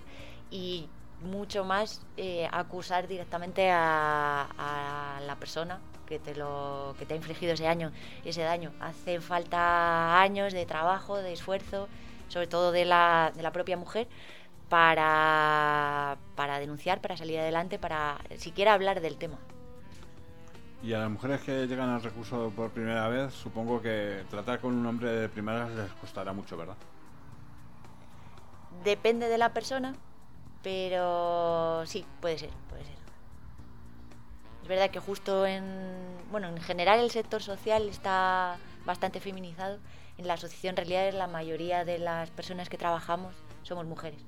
y 0.51 0.89
mucho 1.23 1.65
más 1.65 2.03
eh, 2.17 2.49
acusar 2.51 3.09
directamente 3.09 3.71
a, 3.71 4.47
la 5.27 5.37
persona 5.37 5.81
que 6.07 6.19
te 6.19 6.35
lo 6.35 6.95
que 6.99 7.07
te 7.07 7.15
ha 7.15 7.17
infligido 7.17 7.53
ese 7.53 7.69
año 7.69 7.93
ese 8.25 8.43
daño 8.43 8.73
hace 8.81 9.21
falta 9.21 10.21
años 10.21 10.53
de 10.53 10.65
trabajo 10.67 11.19
de 11.19 11.33
esfuerzo 11.35 11.89
sobre 12.31 12.47
todo 12.47 12.73
de 12.73 12.87
la, 12.87 13.33
de 13.37 13.43
la 13.43 13.53
propia 13.53 13.77
mujer 13.77 14.09
para, 14.71 16.17
para 16.37 16.59
denunciar 16.59 17.03
para 17.03 17.17
salir 17.17 17.39
adelante 17.39 17.79
para 17.79 18.19
siquiera 18.39 18.73
hablar 18.73 19.01
del 19.01 19.19
tema 19.19 19.39
y 20.83 20.95
a 20.95 20.99
las 20.99 21.11
mujeres 21.11 21.43
que 21.43 21.67
llegan 21.67 21.91
al 21.91 22.03
recurso 22.03 22.53
por 22.57 22.71
primera 22.71 23.09
vez, 23.09 23.35
supongo 23.35 23.83
que 23.83 24.25
tratar 24.31 24.61
con 24.61 24.75
un 24.75 24.87
hombre 24.87 25.11
de 25.11 25.29
primera 25.29 25.69
les 25.69 25.91
costará 25.93 26.33
mucho, 26.33 26.57
¿verdad? 26.57 26.77
Depende 28.83 29.29
de 29.29 29.37
la 29.37 29.53
persona, 29.53 29.95
pero 30.63 31.85
sí, 31.85 32.07
puede 32.21 32.39
ser, 32.39 32.51
puede 32.71 32.85
ser. 32.85 32.95
Es 34.63 34.69
verdad 34.69 34.91
que 34.91 35.01
justo 35.01 35.45
en, 35.45 35.65
bueno, 36.31 36.49
en 36.49 36.61
general 36.61 37.01
el 37.01 37.11
sector 37.11 37.43
social 37.43 37.89
está 37.89 38.57
bastante 38.85 39.21
feminizado. 39.21 39.79
En 40.19 40.27
la 40.27 40.35
asociación 40.35 40.73
en 40.73 40.77
realidad 40.77 41.13
la 41.13 41.27
mayoría 41.27 41.85
de 41.85 41.99
las 41.99 42.31
personas 42.31 42.69
que 42.69 42.77
trabajamos 42.77 43.35
somos 43.63 43.87
mujeres. 43.87 44.21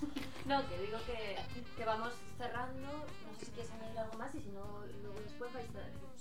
No, 0.46 0.60
que 0.68 0.78
digo 0.78 0.96
que, 1.06 1.36
que 1.76 1.84
vamos 1.84 2.12
cerrando. 2.38 2.86
No 2.86 3.34
sé 3.36 3.46
si 3.46 3.50
quieres 3.50 3.72
añadir 3.72 3.98
algo 3.98 4.16
más 4.16 4.32
y 4.32 4.38
si 4.38 4.50
no 4.50 4.86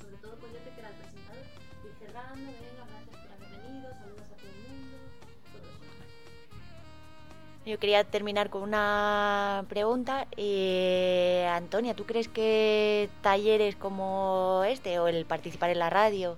sobre 0.05 0.17
todo 0.17 0.36
con 0.39 0.51
Yote 0.51 0.69
que 0.73 0.79
era 0.79 0.89
el 0.89 0.95
presentador, 0.95 1.43
ir 1.84 1.93
cerrando, 1.99 2.51
venga, 2.51 2.86
gracias 2.89 3.17
por 3.17 3.31
haber 3.31 3.62
venido, 3.62 3.93
saludos 3.93 4.27
a 4.31 4.36
todo 4.36 4.49
el 4.49 4.58
mundo, 4.69 4.97
todo 5.51 5.62
eso. 5.63 5.79
Yo 7.65 7.79
quería 7.79 8.03
terminar 8.03 8.49
con 8.49 8.62
una 8.62 9.65
pregunta. 9.67 10.27
Eh, 10.38 11.47
Antonia, 11.51 11.95
¿tú 11.95 12.05
crees 12.05 12.27
que 12.27 13.10
talleres 13.21 13.75
como 13.75 14.63
este 14.67 14.99
o 14.99 15.08
el 15.08 15.25
participar 15.25 15.71
en 15.71 15.79
la 15.79 15.89
radio 15.89 16.38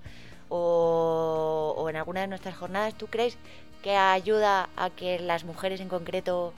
o, 0.50 1.88
en 1.90 1.96
alguna 1.96 2.22
de 2.22 2.28
nuestras 2.28 2.56
jornadas, 2.56 2.96
¿tú 2.96 3.08
crees 3.08 3.38
que 3.82 3.96
ayuda 3.96 4.70
a 4.76 4.90
que 4.90 5.20
las 5.20 5.44
mujeres 5.44 5.80
en 5.80 5.90
concreto 5.90 6.54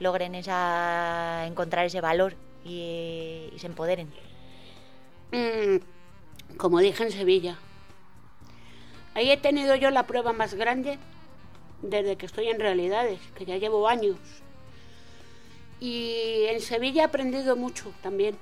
logren 0.00 0.34
esa, 0.34 1.46
encontrar 1.46 1.86
ese 1.86 2.00
valor 2.00 2.34
y, 2.64 3.50
y 3.54 3.58
se 3.58 3.66
empoderen? 3.66 4.12
Mm, 5.32 6.56
como 6.56 6.80
dije 6.80 7.04
en 7.04 7.12
Sevilla. 7.12 7.58
Ahí 9.14 9.30
he 9.30 9.36
tenido 9.36 9.74
yo 9.76 9.90
la 9.90 10.06
prueba 10.06 10.32
más 10.32 10.54
grande 10.54 10.98
desde 11.82 12.16
que 12.16 12.26
estoy 12.26 12.48
en 12.48 12.58
realidades, 12.60 13.20
que 13.36 13.44
ya 13.44 13.56
llevo 13.58 13.88
años. 13.88 14.16
Y 15.80 16.44
en 16.48 16.60
Sevilla 16.60 17.02
he 17.02 17.04
aprendido 17.04 17.56
mucho 17.56 17.92
también. 18.02 18.36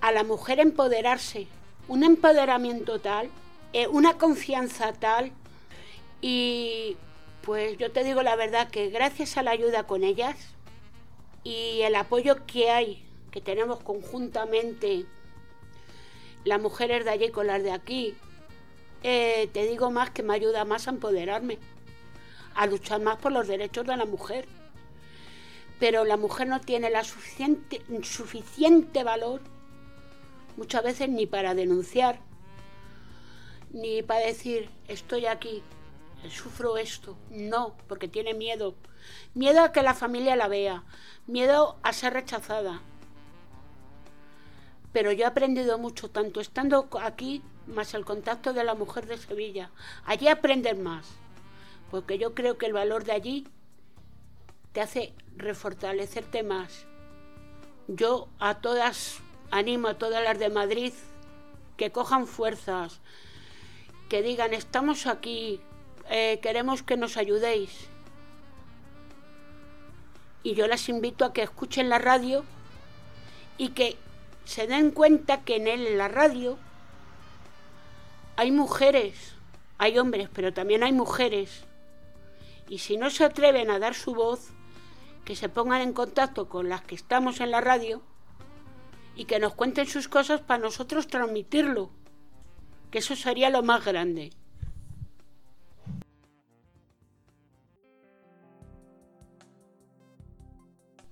A 0.00 0.12
la 0.12 0.24
mujer 0.24 0.60
empoderarse, 0.60 1.46
un 1.88 2.04
empoderamiento 2.04 3.00
tal, 3.00 3.28
eh, 3.72 3.86
una 3.88 4.18
confianza 4.18 4.92
tal. 4.92 5.32
Y 6.20 6.96
pues 7.42 7.78
yo 7.78 7.90
te 7.90 8.04
digo 8.04 8.22
la 8.22 8.36
verdad 8.36 8.68
que 8.70 8.90
gracias 8.90 9.36
a 9.36 9.42
la 9.42 9.52
ayuda 9.52 9.86
con 9.86 10.04
ellas 10.04 10.36
y 11.44 11.80
el 11.82 11.94
apoyo 11.94 12.44
que 12.46 12.70
hay, 12.70 13.02
que 13.30 13.40
tenemos 13.40 13.80
conjuntamente 13.80 15.06
las 16.44 16.60
mujeres 16.60 17.04
de 17.04 17.10
allí 17.10 17.30
con 17.30 17.46
las 17.46 17.62
de 17.62 17.72
aquí, 17.72 18.14
eh, 19.02 19.48
te 19.52 19.66
digo 19.66 19.90
más 19.90 20.10
que 20.10 20.22
me 20.22 20.34
ayuda 20.34 20.64
más 20.64 20.86
a 20.86 20.90
empoderarme, 20.90 21.58
a 22.54 22.66
luchar 22.66 23.00
más 23.00 23.16
por 23.16 23.32
los 23.32 23.48
derechos 23.48 23.86
de 23.86 23.96
la 23.96 24.04
mujer. 24.04 24.46
Pero 25.78 26.04
la 26.04 26.18
mujer 26.18 26.46
no 26.46 26.60
tiene 26.60 26.90
la 26.90 27.04
suficiente, 27.04 27.82
suficiente 28.02 29.02
valor 29.02 29.40
muchas 30.56 30.84
veces 30.84 31.08
ni 31.08 31.26
para 31.26 31.54
denunciar, 31.54 32.20
ni 33.70 34.02
para 34.02 34.26
decir 34.26 34.70
estoy 34.88 35.26
aquí, 35.26 35.62
sufro 36.28 36.76
esto. 36.76 37.16
No, 37.30 37.74
porque 37.88 38.08
tiene 38.08 38.34
miedo. 38.34 38.74
Miedo 39.34 39.62
a 39.62 39.72
que 39.72 39.82
la 39.82 39.94
familia 39.94 40.36
la 40.36 40.48
vea, 40.48 40.84
miedo 41.26 41.78
a 41.82 41.92
ser 41.92 42.12
rechazada, 42.12 42.82
pero 44.92 45.12
yo 45.12 45.24
he 45.24 45.26
aprendido 45.26 45.78
mucho, 45.78 46.10
tanto 46.10 46.40
estando 46.40 46.88
aquí, 47.00 47.42
más 47.66 47.94
el 47.94 48.04
contacto 48.04 48.52
de 48.52 48.64
la 48.64 48.74
mujer 48.74 49.06
de 49.06 49.16
Sevilla. 49.16 49.70
Allí 50.04 50.28
aprender 50.28 50.76
más, 50.76 51.06
porque 51.90 52.18
yo 52.18 52.34
creo 52.34 52.58
que 52.58 52.66
el 52.66 52.72
valor 52.72 53.04
de 53.04 53.12
allí 53.12 53.48
te 54.72 54.80
hace 54.80 55.14
refortalecerte 55.36 56.42
más. 56.42 56.86
Yo 57.88 58.28
a 58.38 58.60
todas, 58.60 59.18
animo 59.50 59.88
a 59.88 59.98
todas 59.98 60.22
las 60.22 60.38
de 60.38 60.50
Madrid 60.50 60.92
que 61.76 61.92
cojan 61.92 62.26
fuerzas, 62.26 63.00
que 64.10 64.22
digan, 64.22 64.52
estamos 64.52 65.06
aquí, 65.06 65.60
eh, 66.10 66.40
queremos 66.42 66.82
que 66.82 66.96
nos 66.96 67.16
ayudéis. 67.16 67.88
Y 70.42 70.54
yo 70.54 70.66
las 70.66 70.88
invito 70.88 71.24
a 71.24 71.32
que 71.32 71.42
escuchen 71.42 71.88
la 71.88 71.98
radio 71.98 72.44
y 73.56 73.68
que 73.68 73.96
se 74.44 74.66
den 74.66 74.90
cuenta 74.90 75.42
que 75.42 75.56
en 75.56 75.68
él, 75.68 75.86
en 75.86 75.96
la 75.96 76.08
radio, 76.08 76.58
hay 78.36 78.50
mujeres, 78.50 79.34
hay 79.78 79.96
hombres, 79.96 80.28
pero 80.32 80.52
también 80.52 80.82
hay 80.82 80.92
mujeres. 80.92 81.62
Y 82.68 82.78
si 82.78 82.96
no 82.96 83.10
se 83.10 83.24
atreven 83.24 83.70
a 83.70 83.78
dar 83.78 83.94
su 83.94 84.12
voz, 84.12 84.48
que 85.24 85.36
se 85.36 85.48
pongan 85.48 85.82
en 85.82 85.92
contacto 85.92 86.48
con 86.48 86.68
las 86.68 86.82
que 86.82 86.96
estamos 86.96 87.38
en 87.38 87.52
la 87.52 87.60
radio 87.60 88.02
y 89.14 89.26
que 89.26 89.38
nos 89.38 89.54
cuenten 89.54 89.86
sus 89.86 90.08
cosas 90.08 90.40
para 90.40 90.60
nosotros 90.60 91.06
transmitirlo, 91.06 91.92
que 92.90 92.98
eso 92.98 93.14
sería 93.16 93.50
lo 93.50 93.62
más 93.62 93.84
grande. 93.84 94.30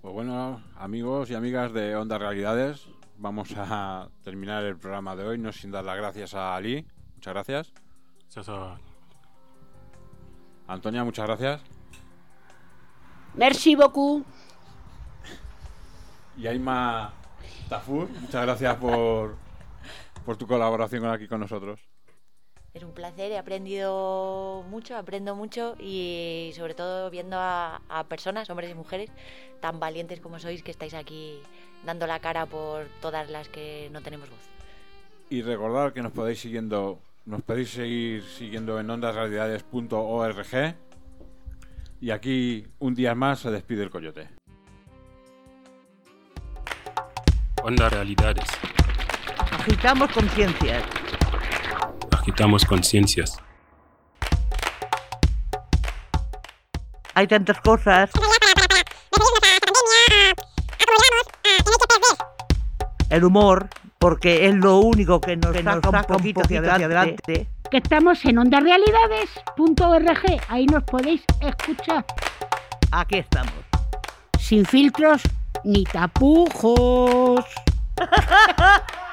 Pues 0.00 0.14
bueno, 0.14 0.62
amigos 0.76 1.30
y 1.30 1.34
amigas 1.34 1.72
de 1.72 1.94
Onda 1.96 2.18
Realidades, 2.18 2.86
vamos 3.18 3.52
a 3.56 4.08
terminar 4.22 4.64
el 4.64 4.76
programa 4.76 5.14
de 5.16 5.24
hoy, 5.24 5.38
no 5.38 5.52
sin 5.52 5.70
dar 5.70 5.84
las 5.84 5.96
gracias 5.96 6.34
a 6.34 6.54
Ali. 6.54 6.86
Muchas 7.16 7.34
gracias. 7.34 7.72
Antonia, 10.66 11.04
muchas 11.04 11.26
gracias. 11.26 11.60
Merci 13.34 13.74
beaucoup. 13.74 14.24
Y 16.36 16.46
Aima 16.46 17.12
Tafur, 17.68 18.08
muchas 18.08 18.42
gracias 18.42 18.76
por, 18.76 19.36
por 20.28 20.36
tu 20.36 20.46
colaboración 20.46 21.06
aquí 21.06 21.26
con 21.26 21.40
nosotros. 21.40 21.80
Es 22.74 22.82
un 22.82 22.92
placer, 22.92 23.32
he 23.32 23.38
aprendido 23.38 24.62
mucho, 24.68 24.94
aprendo 24.94 25.34
mucho 25.34 25.74
y 25.80 26.52
sobre 26.54 26.74
todo 26.74 27.08
viendo 27.08 27.38
a, 27.38 27.80
a 27.88 28.04
personas, 28.04 28.50
hombres 28.50 28.70
y 28.70 28.74
mujeres, 28.74 29.10
tan 29.62 29.80
valientes 29.80 30.20
como 30.20 30.38
sois 30.38 30.62
que 30.62 30.70
estáis 30.70 30.92
aquí 30.92 31.40
dando 31.86 32.06
la 32.06 32.20
cara 32.20 32.44
por 32.44 32.88
todas 33.00 33.30
las 33.30 33.48
que 33.48 33.88
no 33.90 34.02
tenemos 34.02 34.28
voz. 34.28 34.50
Y 35.30 35.40
recordad 35.40 35.94
que 35.94 36.02
nos 36.02 36.12
podéis 36.12 36.40
siguiendo, 36.40 36.98
nos 37.24 37.40
podéis 37.40 37.70
seguir 37.70 38.22
siguiendo 38.22 38.78
en 38.78 38.90
ondasrealidades.org. 38.90 40.76
Y 42.02 42.10
aquí 42.10 42.66
un 42.80 42.94
día 42.94 43.14
más 43.14 43.38
se 43.38 43.50
despide 43.50 43.82
el 43.82 43.88
coyote. 43.88 44.28
Onda 47.62 47.88
Realidades. 47.88 48.44
Agitamos 49.58 50.10
conciencias. 50.12 50.84
Agitamos 52.12 52.64
conciencias. 52.64 53.36
Hay 57.14 57.26
tantas 57.26 57.60
cosas. 57.60 58.10
El 63.10 63.24
humor, 63.24 63.68
porque 63.98 64.46
es 64.46 64.54
lo 64.54 64.78
único 64.78 65.20
que 65.20 65.36
nos, 65.36 65.56
saca, 65.56 65.90
un 65.90 66.02
poquito 66.02 66.42
hacia 66.42 66.60
adelante. 66.60 67.48
Que 67.70 67.78
estamos 67.78 68.24
en 68.24 68.38
ondarealidades.org. 68.38 70.40
Ahí 70.48 70.66
nos 70.66 70.84
podéis 70.84 71.24
escuchar. 71.40 72.04
Aquí 72.92 73.18
estamos. 73.18 73.52
Sin 74.38 74.64
filtros 74.64 75.22
ni 75.64 75.82
tapujos. 75.84 77.44